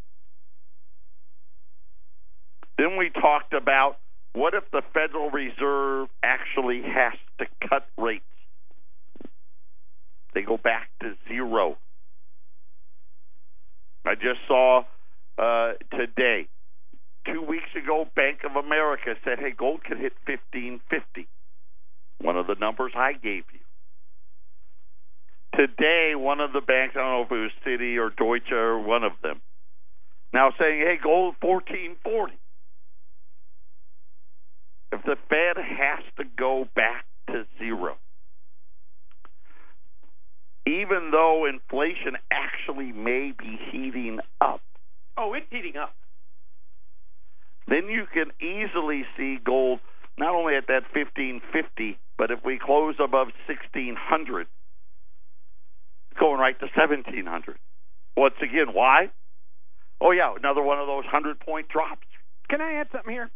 Then 2.77 2.95
we 2.95 3.09
talked 3.09 3.53
about 3.53 3.97
what 4.33 4.53
if 4.53 4.69
the 4.69 4.83
Federal 4.93 5.31
Reserve 5.31 6.09
actually 6.21 6.83
has 6.83 7.13
to 7.39 7.47
cut 7.67 7.87
rates? 7.97 8.23
They 10.35 10.43
go 10.43 10.57
back 10.57 10.89
to 11.01 11.15
zero. 11.27 11.79
I 14.07 14.15
just 14.15 14.39
saw 14.47 14.83
uh, 15.37 15.73
today, 15.91 16.47
two 17.25 17.41
weeks 17.41 17.69
ago, 17.75 18.07
Bank 18.15 18.39
of 18.45 18.55
America 18.55 19.15
said, 19.23 19.39
"Hey, 19.39 19.51
gold 19.51 19.83
could 19.83 19.97
hit 19.97 20.13
fifteen 20.25 20.79
fifty. 20.89 21.27
One 22.19 22.37
of 22.37 22.47
the 22.47 22.55
numbers 22.55 22.93
I 22.95 23.13
gave 23.13 23.43
you. 23.51 23.59
Today, 25.55 26.13
one 26.15 26.39
of 26.39 26.53
the 26.53 26.61
banks, 26.61 26.95
I 26.95 26.99
don't 26.99 27.11
know 27.11 27.25
if 27.25 27.31
it 27.31 27.35
was 27.35 27.51
Citi 27.65 27.97
or 27.97 28.09
Deutsche 28.09 28.51
or 28.51 28.79
one 28.79 29.03
of 29.03 29.11
them, 29.21 29.41
now 30.33 30.53
saying, 30.57 30.79
"Hey, 30.79 30.97
gold 31.03 31.35
fourteen 31.41 31.97
forty. 32.03 32.37
If 34.93 35.03
the 35.03 35.17
Fed 35.29 35.57
has 35.57 36.03
to 36.17 36.23
go 36.37 36.65
back 36.75 37.05
to 37.27 37.45
zero, 37.59 37.97
even 40.67 41.11
though 41.11 41.45
inflation 41.47 42.17
actually 42.29 42.91
may 42.91 43.31
be 43.37 43.57
heating 43.71 44.19
up, 44.41 44.61
oh, 45.15 45.33
it's 45.33 45.45
heating 45.49 45.77
up. 45.77 45.95
then 47.67 47.87
you 47.87 48.05
can 48.13 48.31
easily 48.41 49.03
see 49.15 49.37
gold 49.43 49.79
not 50.17 50.35
only 50.35 50.55
at 50.55 50.67
that 50.67 50.83
1550, 50.93 51.97
but 52.17 52.31
if 52.31 52.39
we 52.43 52.59
close 52.59 52.95
above 52.99 53.27
1600, 53.47 54.47
going 56.19 56.39
right 56.39 56.59
to 56.59 56.65
1700. 56.65 57.57
Once 58.17 58.33
again, 58.41 58.73
why? 58.73 59.11
Oh, 60.01 60.11
yeah, 60.11 60.33
another 60.35 60.63
one 60.63 60.79
of 60.79 60.87
those 60.87 61.05
100 61.05 61.39
point 61.39 61.69
drops. 61.69 62.07
Can 62.49 62.61
I 62.61 62.73
add 62.73 62.87
something 62.91 63.13
here? 63.13 63.29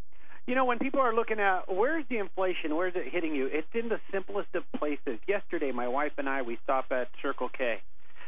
You 0.47 0.55
know, 0.55 0.65
when 0.65 0.79
people 0.79 0.99
are 0.99 1.13
looking 1.13 1.39
at 1.39 1.71
where's 1.73 2.03
the 2.09 2.17
inflation, 2.17 2.75
where's 2.75 2.93
it 2.95 3.05
hitting 3.11 3.35
you? 3.35 3.47
It's 3.51 3.67
in 3.73 3.89
the 3.89 3.99
simplest 4.11 4.49
of 4.55 4.63
places. 4.77 5.19
Yesterday, 5.27 5.71
my 5.71 5.87
wife 5.87 6.13
and 6.17 6.27
I 6.27 6.41
we 6.41 6.57
stopped 6.63 6.91
at 6.91 7.07
Circle 7.21 7.49
K. 7.55 7.79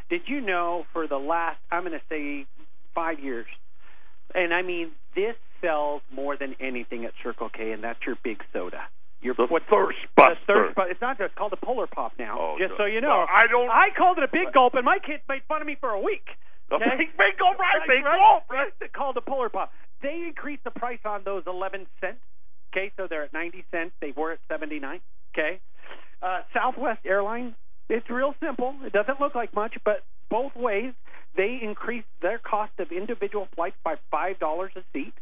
Did 0.09 0.21
you 0.27 0.39
know 0.41 0.85
for 0.93 1.07
the 1.07 1.17
last 1.17 1.57
I'm 1.71 1.81
going 1.83 1.93
to 1.93 2.05
say 2.09 2.45
five 2.93 3.19
years, 3.19 3.47
and 4.35 4.53
I 4.53 4.61
mean 4.61 4.91
this 5.15 5.35
sells 5.59 6.01
more 6.13 6.37
than 6.37 6.55
anything 6.59 7.03
at 7.05 7.11
Circle 7.23 7.49
K, 7.49 7.71
and 7.71 7.83
that's 7.83 7.99
your 8.05 8.17
big 8.23 8.41
soda. 8.53 8.83
Your 9.21 9.33
The 9.33 9.47
what 9.47 9.63
thirst 9.69 9.97
the 10.03 10.07
buster. 10.15 10.35
thirst, 10.45 10.75
but 10.75 10.91
it's 10.91 11.01
not 11.01 11.17
just 11.17 11.33
called 11.35 11.53
a 11.53 11.57
Polar 11.65 11.87
Pop 11.87 12.13
now. 12.19 12.37
Oh, 12.39 12.55
just 12.59 12.71
no. 12.71 12.77
so 12.79 12.85
you 12.85 13.01
know, 13.01 13.25
Well, 13.25 13.27
I 13.33 13.47
don't- 13.47 13.69
I 13.69 13.89
called 13.97 14.17
it 14.17 14.23
a 14.23 14.27
big 14.27 14.53
gulp, 14.53 14.75
and 14.75 14.85
my 14.85 14.99
kids 14.99 15.23
made 15.27 15.41
fun 15.47 15.61
of 15.61 15.67
me 15.67 15.75
for 15.79 15.89
a 15.89 15.99
week. 15.99 16.27
Okay? 16.73 16.97
big, 16.97 17.17
big 17.17 17.37
gold, 17.37 17.55
right? 17.59 17.81
Big 17.87 18.03
right? 18.03 18.17
gold, 18.17 18.43
right? 18.49 18.73
It's 18.81 18.93
called 18.95 19.17
a 19.17 19.21
Polar 19.21 19.49
Pop. 19.49 19.71
They 20.01 20.25
increased 20.27 20.63
the 20.63 20.71
price 20.71 20.99
on 21.05 21.21
those 21.23 21.43
11 21.47 21.87
cents. 22.01 22.19
Okay, 22.73 22.91
so 22.97 23.07
they're 23.07 23.23
at 23.23 23.33
90 23.33 23.63
cents. 23.71 23.91
They 24.01 24.13
were 24.15 24.31
at 24.31 24.39
79. 24.49 24.99
Okay. 25.33 25.59
Uh, 26.21 26.41
Southwest 26.53 27.01
Airlines, 27.05 27.53
it's 27.89 28.09
real 28.09 28.33
simple. 28.43 28.75
It 28.83 28.93
doesn't 28.93 29.19
look 29.19 29.35
like 29.35 29.53
much, 29.53 29.75
but 29.85 30.03
both 30.29 30.55
ways, 30.55 30.93
they 31.35 31.59
increased 31.61 32.07
their 32.21 32.39
cost 32.39 32.71
of 32.79 32.91
individual 32.91 33.47
flights 33.55 33.75
by 33.83 33.95
$5 34.11 34.67
a 34.75 34.83
seat. 34.93 35.13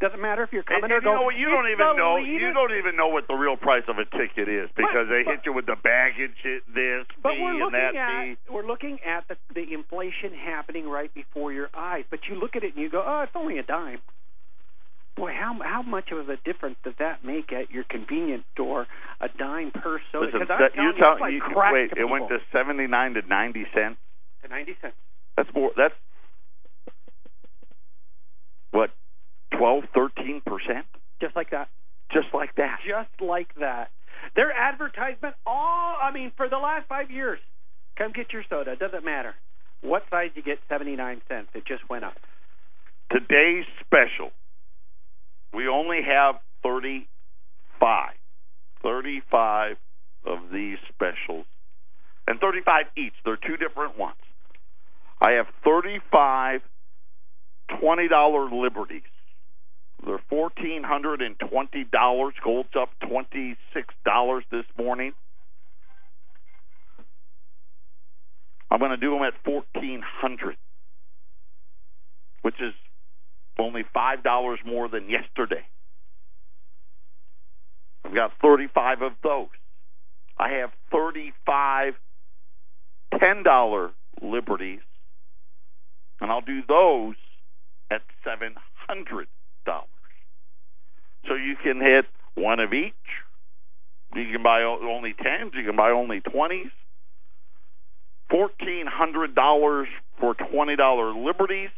Doesn't 0.00 0.20
matter 0.20 0.42
if 0.42 0.52
you're 0.52 0.62
coming 0.64 0.84
and 0.84 0.92
or 0.92 0.96
you 0.96 1.02
going. 1.02 1.20
know? 1.20 1.28
You 1.28 1.48
don't 1.52 1.68
even 1.68 1.96
know. 1.96 2.14
leader- 2.16 2.32
You 2.32 2.52
don't 2.54 2.72
even 2.72 2.96
know 2.96 3.08
what 3.08 3.28
the 3.28 3.34
real 3.34 3.56
price 3.56 3.84
of 3.86 3.98
a 3.98 4.06
ticket 4.16 4.48
is 4.48 4.70
because 4.74 5.08
they 5.12 5.24
hit 5.24 5.44
you 5.44 5.52
with 5.52 5.66
the 5.66 5.76
baggage, 5.76 6.40
this 6.42 7.04
But 7.22 7.32
fee 7.36 7.42
we're 7.42 7.64
and 7.66 7.74
that 7.74 7.94
at 7.94 8.24
fee. 8.24 8.36
we're 8.48 8.64
looking 8.66 8.98
at 9.04 9.28
the, 9.28 9.36
the 9.54 9.74
inflation 9.74 10.32
happening 10.32 10.88
right 10.88 11.12
before 11.12 11.52
your 11.52 11.68
eyes. 11.76 12.04
But 12.08 12.20
you 12.28 12.34
look 12.36 12.56
at 12.56 12.64
it 12.64 12.72
and 12.74 12.82
you 12.82 12.88
go, 12.88 13.04
"Oh, 13.06 13.20
it's 13.22 13.36
only 13.36 13.58
a 13.58 13.62
dime." 13.62 14.00
Boy, 15.16 15.34
how 15.34 15.58
how 15.62 15.82
much 15.82 16.12
of 16.12 16.30
a 16.30 16.36
difference 16.48 16.76
does 16.82 16.94
that 16.98 17.22
make 17.22 17.52
at 17.52 17.70
your 17.70 17.84
convenience 17.84 18.44
store? 18.54 18.86
A 19.20 19.28
dime 19.28 19.70
per 19.70 20.00
soda? 20.12 20.30
Listen, 20.32 20.48
that- 20.48 20.74
you're 20.76 20.94
you, 20.94 20.98
telling 20.98 21.20
like 21.20 21.32
you, 21.34 21.42
wait, 21.54 21.92
it 21.94 22.08
went 22.08 22.28
to 22.30 22.38
seventy 22.52 22.86
nine 22.86 23.12
to 23.14 23.22
ninety 23.28 23.66
cents. 23.74 23.98
to 24.42 24.48
ninety 24.48 24.76
cents, 24.80 24.96
That's 25.36 25.52
more. 25.52 25.72
That's 25.76 25.94
what 28.70 28.90
twelve, 29.56 29.84
thirteen 29.94 30.40
percent. 30.44 30.86
just 31.20 31.36
like 31.36 31.50
that. 31.50 31.68
just 32.12 32.28
like 32.34 32.54
that. 32.56 32.78
Just 32.86 33.20
like 33.20 33.54
that. 33.60 33.90
Their 34.36 34.52
advertisement, 34.52 35.34
all 35.46 35.96
I 36.00 36.10
mean, 36.12 36.32
for 36.36 36.48
the 36.48 36.58
last 36.58 36.86
five 36.88 37.10
years, 37.10 37.38
come 37.96 38.12
get 38.12 38.32
your 38.32 38.44
soda. 38.48 38.76
Doesn't 38.76 39.04
matter 39.04 39.34
what 39.80 40.02
size 40.10 40.30
you 40.34 40.42
get. 40.42 40.58
Seventy 40.68 40.96
nine 40.96 41.22
cents. 41.28 41.48
It 41.54 41.64
just 41.66 41.88
went 41.88 42.04
up. 42.04 42.14
Today's 43.10 43.64
special. 43.84 44.30
We 45.52 45.66
only 45.68 46.00
have 46.06 46.36
thirty 46.62 47.08
five. 47.80 48.14
Thirty 48.82 49.20
five 49.30 49.76
of 50.24 50.38
these 50.52 50.78
specials, 50.88 51.46
and 52.26 52.38
thirty 52.40 52.60
five 52.64 52.86
each. 52.96 53.14
They're 53.24 53.36
two 53.36 53.56
different 53.56 53.98
ones. 53.98 54.16
I 55.22 55.32
have 55.32 55.46
thirty 55.64 55.98
five 56.10 56.60
twenty 57.80 58.08
dollar 58.08 58.50
liberties. 58.50 59.02
They're 60.04 60.22
fourteen 60.28 60.82
hundred 60.82 61.20
and 61.20 61.38
twenty 61.38 61.84
dollars. 61.84 62.34
Gold's 62.42 62.70
up 62.78 62.88
twenty 63.06 63.56
six 63.74 63.94
dollars 64.04 64.44
this 64.50 64.64
morning. 64.78 65.12
I'm 68.70 68.78
going 68.78 68.92
to 68.92 68.96
do 68.96 69.10
them 69.10 69.22
at 69.22 69.34
fourteen 69.44 70.00
hundred, 70.02 70.56
which 72.42 72.60
is 72.60 72.72
only 73.58 73.82
five 73.92 74.22
dollars 74.22 74.58
more 74.64 74.88
than 74.88 75.10
yesterday. 75.10 75.66
I've 78.04 78.14
got 78.14 78.30
thirty-five 78.40 79.02
of 79.02 79.12
those. 79.22 79.48
I 80.38 80.50
have 80.60 80.70
thirty-five 80.90 81.94
ten-dollar 83.20 83.90
liberties, 84.22 84.80
and 86.22 86.30
I'll 86.30 86.40
do 86.40 86.60
those 86.66 87.16
at 87.90 88.00
seven 88.24 88.54
hundred 88.88 89.28
dollars. 89.66 89.89
So 91.26 91.34
you 91.34 91.56
can 91.62 91.80
hit 91.80 92.06
one 92.34 92.60
of 92.60 92.72
each. 92.72 92.94
You 94.14 94.32
can 94.32 94.42
buy 94.42 94.62
only 94.62 95.14
tens. 95.14 95.52
You 95.54 95.64
can 95.64 95.76
buy 95.76 95.90
only 95.90 96.20
twenties. 96.20 96.70
Fourteen 98.28 98.86
hundred 98.86 99.34
dollars 99.34 99.88
for 100.18 100.34
twenty 100.34 100.76
dollar 100.76 101.12
liberties. 101.14 101.70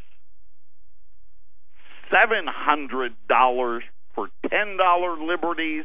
Seven 2.10 2.46
hundred 2.46 3.14
dollars 3.28 3.82
for 4.14 4.28
ten 4.50 4.76
dollar 4.76 5.16
liberties. 5.22 5.84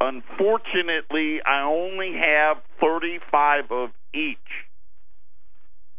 Unfortunately, 0.00 1.40
I 1.44 1.62
only 1.62 2.14
have 2.18 2.58
thirty 2.80 3.18
five 3.30 3.70
of 3.70 3.90
each. 4.14 4.38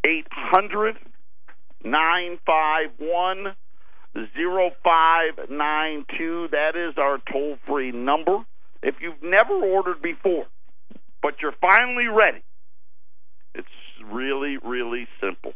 Eight 0.05 0.27
hundred 0.31 0.97
nine 4.15 4.27
five 4.27 4.29
one 4.29 4.29
zero 4.35 4.71
five 4.83 5.49
nine 5.49 6.05
two. 6.17 6.47
That 6.51 6.75
is 6.75 6.97
our 6.97 7.19
toll 7.31 7.57
free 7.67 7.91
number. 7.91 8.39
If 8.83 8.95
you've 9.01 9.21
never 9.21 9.53
ordered 9.53 10.01
before, 10.01 10.45
but 11.21 11.35
you're 11.41 11.53
finally 11.61 12.07
ready, 12.07 12.43
it's 13.53 13.67
really, 14.11 14.57
really 14.57 15.07
simple. 15.21 15.53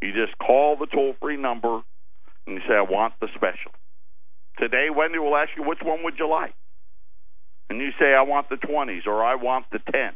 You 0.00 0.12
just 0.12 0.38
call 0.38 0.76
the 0.76 0.86
toll 0.86 1.14
free 1.20 1.36
number 1.36 1.82
and 2.46 2.56
you 2.56 2.60
say, 2.68 2.74
I 2.74 2.82
want 2.82 3.14
the 3.20 3.28
special. 3.34 3.72
Today, 4.58 4.88
Wendy 4.94 5.18
will 5.18 5.36
ask 5.36 5.50
you, 5.56 5.64
which 5.64 5.80
one 5.82 6.04
would 6.04 6.18
you 6.18 6.28
like? 6.28 6.54
And 7.68 7.80
you 7.80 7.90
say, 7.98 8.14
I 8.14 8.22
want 8.22 8.48
the 8.48 8.56
20s 8.56 9.06
or 9.06 9.24
I 9.24 9.34
want 9.34 9.66
the 9.72 9.78
10s. 9.78 10.12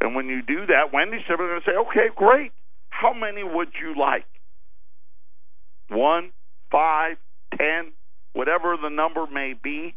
And 0.00 0.14
when 0.14 0.26
you 0.26 0.40
do 0.40 0.66
that, 0.66 0.92
Wendy's 0.92 1.20
simply 1.28 1.46
going 1.46 1.60
to 1.60 1.66
say, 1.66 1.76
okay, 1.76 2.08
great. 2.14 2.52
How 2.88 3.12
many 3.12 3.42
would 3.44 3.68
you 3.80 3.94
like? 4.00 4.24
One, 5.90 6.30
five, 6.70 7.16
ten, 7.56 7.92
whatever 8.32 8.76
the 8.80 8.88
number 8.88 9.26
may 9.26 9.54
be. 9.54 9.94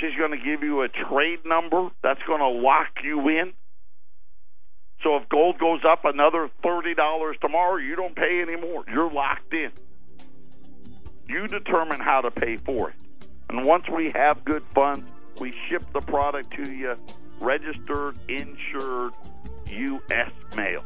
She's 0.00 0.16
going 0.18 0.32
to 0.32 0.44
give 0.44 0.62
you 0.62 0.82
a 0.82 0.88
trade 0.88 1.40
number 1.46 1.88
that's 2.02 2.22
going 2.26 2.40
to 2.40 2.48
lock 2.48 2.88
you 3.02 3.28
in. 3.28 3.52
So 5.02 5.16
if 5.16 5.28
gold 5.28 5.58
goes 5.58 5.80
up 5.88 6.04
another 6.04 6.50
$30 6.64 7.40
tomorrow, 7.40 7.76
you 7.76 7.96
don't 7.96 8.16
pay 8.16 8.42
anymore. 8.42 8.84
You're 8.92 9.10
locked 9.10 9.52
in. 9.52 9.70
You 11.28 11.46
determine 11.48 12.00
how 12.00 12.20
to 12.22 12.30
pay 12.30 12.56
for 12.56 12.90
it. 12.90 12.96
And 13.48 13.64
once 13.64 13.84
we 13.88 14.10
have 14.14 14.44
good 14.44 14.64
funds, 14.74 15.08
we 15.40 15.54
ship 15.68 15.84
the 15.92 16.00
product 16.00 16.52
to 16.54 16.72
you, 16.72 16.96
registered, 17.40 18.18
insured, 18.28 19.12
U.S. 19.66 20.30
mail. 20.56 20.82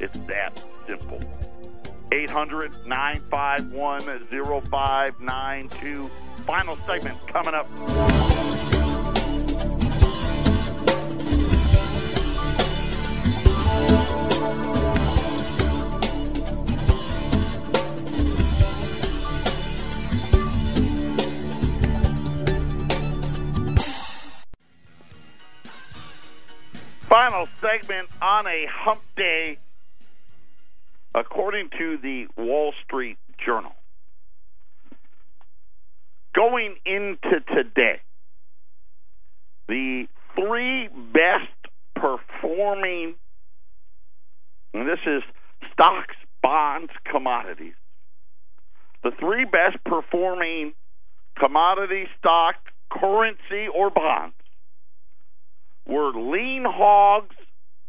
It's 0.00 0.16
that 0.26 0.52
simple. 0.86 1.20
800 2.12 2.86
951 2.86 4.00
0592. 4.30 6.08
Final 6.46 6.76
segment 6.86 7.18
coming 7.26 7.54
up. 7.54 7.66
Final 27.08 27.48
segment 27.60 28.08
on 28.20 28.46
a 28.46 28.66
hump 28.66 29.00
day, 29.16 29.58
according 31.18 31.70
to 31.78 31.98
the 32.00 32.26
Wall 32.36 32.72
Street 32.84 33.18
Journal. 33.44 33.72
Going 36.34 36.76
into 36.86 37.40
today, 37.52 38.00
the 39.66 40.06
three 40.36 40.88
best 41.12 41.72
performing, 41.96 43.14
and 44.72 44.88
this 44.88 45.00
is 45.06 45.22
stocks, 45.72 46.14
bonds, 46.42 46.92
commodities. 47.10 47.74
The 49.02 49.10
three 49.18 49.44
best 49.44 49.82
performing 49.84 50.74
commodity, 51.38 52.04
stock, 52.18 52.54
currency, 52.92 53.66
or 53.74 53.90
bonds 53.90 54.34
were 55.86 56.12
lean 56.12 56.64
hogs, 56.66 57.34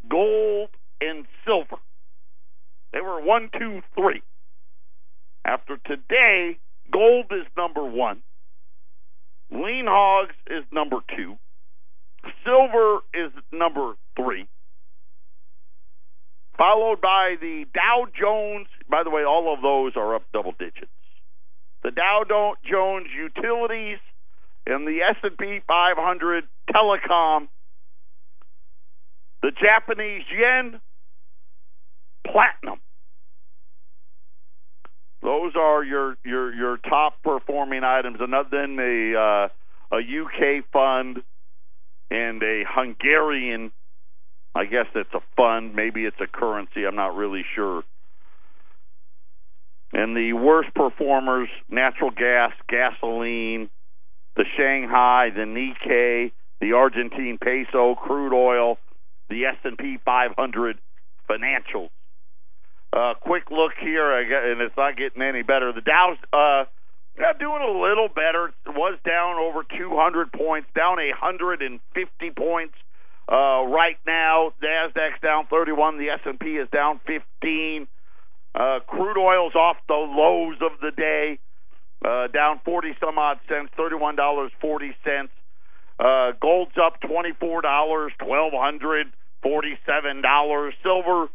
gold, 0.09 0.69
and 1.01 1.25
silver. 1.45 1.77
They 2.91 3.01
were 3.01 3.21
one, 3.21 3.49
two, 3.57 3.81
three. 3.95 4.21
After 5.45 5.77
today, 5.85 6.57
gold 6.91 7.27
is 7.31 7.45
number 7.55 7.83
one. 7.83 8.21
Lean 9.51 9.85
hogs 9.87 10.35
is 10.47 10.63
number 10.71 10.97
two. 11.15 11.37
Silver 12.43 12.99
is 13.13 13.31
number 13.51 13.93
three. 14.15 14.47
Followed 16.57 16.99
by 16.99 17.35
the 17.39 17.65
Dow 17.73 18.05
Jones. 18.19 18.67
By 18.89 19.03
the 19.03 19.09
way, 19.09 19.23
all 19.23 19.53
of 19.53 19.61
those 19.61 19.93
are 19.95 20.15
up 20.15 20.23
double 20.33 20.53
digits. 20.59 20.91
The 21.83 21.91
Dow 21.91 22.25
Jones 22.69 23.07
Utilities 23.15 23.99
and 24.67 24.85
the 24.85 24.99
S&P 25.01 25.61
500 25.65 26.43
Telecom 26.69 27.47
the 29.41 29.51
Japanese 29.51 30.23
yen, 30.37 30.81
platinum. 32.31 32.79
Those 35.21 35.53
are 35.55 35.83
your 35.83 36.17
your 36.23 36.53
your 36.53 36.77
top 36.77 37.21
performing 37.23 37.83
items, 37.83 38.19
and 38.21 38.33
then 38.51 38.77
a 38.79 39.19
uh, 39.19 39.95
a 39.95 39.99
UK 39.99 40.65
fund 40.71 41.21
and 42.09 42.41
a 42.41 42.63
Hungarian. 42.67 43.71
I 44.55 44.65
guess 44.65 44.87
it's 44.95 45.13
a 45.13 45.21
fund, 45.37 45.75
maybe 45.75 46.05
it's 46.05 46.19
a 46.19 46.25
currency. 46.25 46.85
I'm 46.85 46.95
not 46.95 47.15
really 47.15 47.45
sure. 47.55 47.83
And 49.91 50.15
the 50.15 50.33
worst 50.33 50.73
performers: 50.73 51.49
natural 51.69 52.11
gas, 52.11 52.53
gasoline, 52.67 53.69
the 54.35 54.45
Shanghai, 54.57 55.31
the 55.35 55.41
Nikkei, 55.41 56.31
the 56.61 56.73
Argentine 56.73 57.37
peso, 57.37 57.95
crude 57.95 58.33
oil, 58.33 58.77
the 59.29 59.45
S&P 59.45 59.97
500 60.03 60.77
financials. 61.29 61.89
Uh, 62.91 63.13
quick 63.21 63.51
look 63.51 63.73
here, 63.79 64.17
and 64.51 64.61
it's 64.61 64.75
not 64.75 64.97
getting 64.97 65.21
any 65.21 65.43
better. 65.43 65.71
The 65.71 65.81
Dow's 65.81 66.17
uh, 66.33 66.65
yeah, 67.19 67.33
doing 67.37 67.61
a 67.61 67.71
little 67.71 68.07
better. 68.07 68.51
Was 68.67 68.97
down 69.05 69.37
over 69.37 69.63
200 69.63 70.31
points, 70.31 70.69
down 70.75 70.97
150 70.97 72.31
points 72.31 72.73
uh, 73.31 73.63
right 73.67 73.97
now. 74.07 74.53
Nasdaq's 74.63 75.21
down 75.21 75.45
31. 75.47 75.97
The 75.97 76.09
S&P 76.09 76.57
is 76.57 76.69
down 76.69 76.99
15. 77.05 77.87
Uh, 78.55 78.79
crude 78.87 79.17
oil's 79.17 79.53
off 79.53 79.77
the 79.87 79.93
lows 79.93 80.57
of 80.61 80.79
the 80.81 80.89
day, 80.89 81.37
uh, 82.03 82.27
down 82.27 82.59
40 82.65 82.95
some 82.99 83.19
odd 83.19 83.39
cents, 83.47 83.69
$31.40. 83.77 85.29
Uh, 85.99 86.31
gold's 86.39 86.77
up 86.81 86.99
$24, 87.01 87.37
1200 87.37 89.07
$47. 89.43 90.71
Silver 90.83 91.27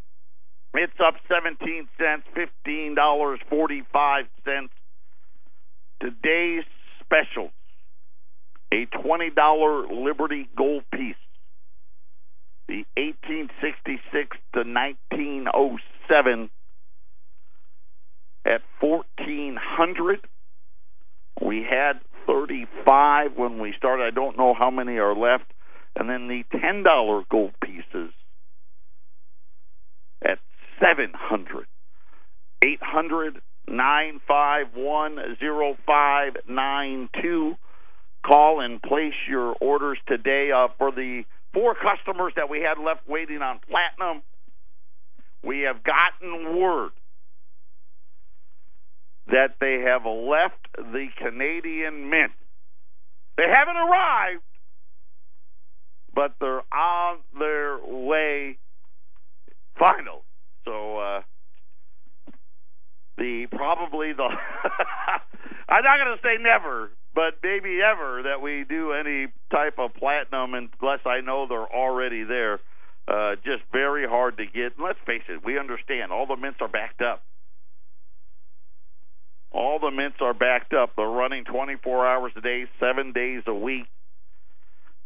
It's 0.75 1.01
up 1.01 1.15
17 1.29 1.89
cents, 1.99 2.27
$15.45. 2.67 4.69
Today's 6.01 6.65
specials 7.01 7.53
a 8.73 8.87
$20 8.87 10.05
Liberty 10.05 10.49
gold 10.57 10.83
piece. 10.93 11.15
The 12.67 12.85
1866 12.97 14.37
to 14.55 14.65
1907 14.65 16.51
at 18.47 18.63
1400 18.81 20.27
we 21.43 21.67
had 21.69 22.01
35 22.27 23.33
when 23.37 23.59
we 23.59 23.75
started. 23.77 24.05
I 24.05 24.11
don't 24.11 24.39
know 24.39 24.55
how 24.55 24.71
many 24.71 24.99
are 24.99 25.15
left. 25.15 25.53
And 25.97 26.09
then 26.09 26.29
the 26.29 26.45
$10 26.57 27.29
gold 27.29 27.53
pieces 27.63 28.13
at 30.25 30.39
700 30.81 31.67
800 32.63 33.41
951 33.69 35.37
0592 35.87 37.57
Call 38.25 38.61
and 38.61 38.81
place 38.81 39.13
your 39.29 39.55
orders 39.61 39.99
today 40.09 40.51
uh, 40.51 40.69
for 40.79 40.91
the 40.91 41.25
four 41.53 41.75
customers 41.75 42.33
that 42.37 42.49
we 42.49 42.61
had 42.61 42.83
left 42.83 43.07
waiting 43.07 43.43
on 43.43 43.61
platinum. 43.69 44.23
We 45.43 45.61
have 45.61 45.83
gotten 45.85 46.59
word 46.59 46.93
that 49.27 49.57
they 49.61 49.81
have 49.87 50.07
left 50.07 50.69
the 50.77 51.09
Canadian 51.19 52.09
Mint. 52.09 52.33
They 53.37 53.45
haven't 53.47 53.77
arrived, 53.77 54.43
but 56.15 56.35
they're 56.41 56.63
on 56.73 57.19
their 57.39 57.79
way 57.85 58.57
finally. 59.79 60.24
So 60.65 60.99
uh, 60.99 61.23
the 63.17 63.47
probably 63.53 64.13
the 64.13 64.23
I'm 65.69 65.85
not 65.85 65.99
going 65.99 66.17
to 66.17 66.23
say 66.23 66.43
never, 66.43 66.91
but 67.15 67.39
maybe 67.43 67.81
ever 67.81 68.23
that 68.25 68.41
we 68.43 68.65
do 68.69 68.93
any 68.93 69.29
type 69.51 69.79
of 69.79 69.95
platinum 69.95 70.55
unless 70.55 71.01
I 71.07 71.21
know 71.21 71.47
they're 71.49 71.73
already 71.73 72.25
there. 72.25 72.61
Uh, 73.07 73.37
just 73.45 73.63
very 73.71 74.09
hard 74.09 74.39
to 74.39 74.47
get. 74.47 74.77
And 74.77 74.85
let's 74.85 74.99
face 75.07 75.23
it, 75.29 75.45
we 75.45 75.59
understand 75.59 76.11
all 76.13 76.27
the 76.27 76.37
mints 76.37 76.59
are 76.61 76.69
backed 76.69 77.03
up. 77.03 77.23
All 79.53 79.79
the 79.79 79.91
mints 79.91 80.17
are 80.21 80.35
backed 80.35 80.73
up. 80.73 80.97
They're 80.97 81.07
running 81.07 81.45
24 81.45 82.07
hours 82.07 82.33
a 82.37 82.41
day, 82.41 82.65
seven 82.81 83.13
days 83.13 83.43
a 83.47 83.55
week, 83.55 83.87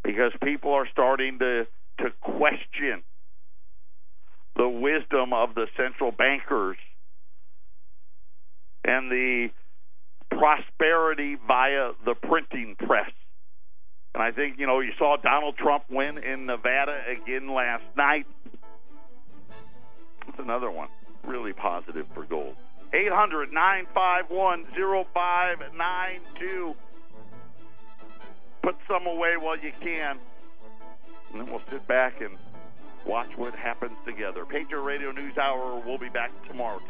because 0.02 0.32
people 0.42 0.72
are 0.72 0.88
starting 0.90 1.38
to 1.40 1.66
to 1.98 2.10
question 2.20 3.02
the 4.58 4.68
wisdom 4.68 5.32
of 5.32 5.54
the 5.54 5.66
central 5.76 6.10
bankers 6.10 6.76
and 8.84 9.10
the 9.10 9.50
prosperity 10.30 11.36
via 11.46 11.92
the 12.04 12.14
printing 12.14 12.74
press. 12.76 13.10
And 14.14 14.22
I 14.22 14.32
think, 14.32 14.58
you 14.58 14.66
know, 14.66 14.80
you 14.80 14.92
saw 14.98 15.16
Donald 15.16 15.56
Trump 15.56 15.84
win 15.88 16.18
in 16.18 16.46
Nevada 16.46 17.02
again 17.06 17.54
last 17.54 17.84
night. 17.96 18.26
That's 20.26 20.40
another 20.40 20.70
one. 20.70 20.88
Really 21.24 21.52
positive 21.52 22.06
for 22.12 22.24
gold. 22.24 22.56
800 22.92 23.52
951 23.52 24.64
0592. 25.14 26.74
Put 28.62 28.76
some 28.88 29.06
away 29.06 29.36
while 29.36 29.58
you 29.58 29.72
can. 29.80 30.18
And 31.30 31.40
then 31.40 31.50
we'll 31.50 31.62
sit 31.70 31.86
back 31.86 32.20
and 32.20 32.36
watch 33.08 33.36
what 33.36 33.54
happens 33.56 33.96
together. 34.04 34.44
Patriot 34.44 34.82
Radio 34.82 35.10
News 35.10 35.36
Hour. 35.38 35.82
We'll 35.84 35.98
be 35.98 36.10
back 36.10 36.30
tomorrow. 36.46 36.80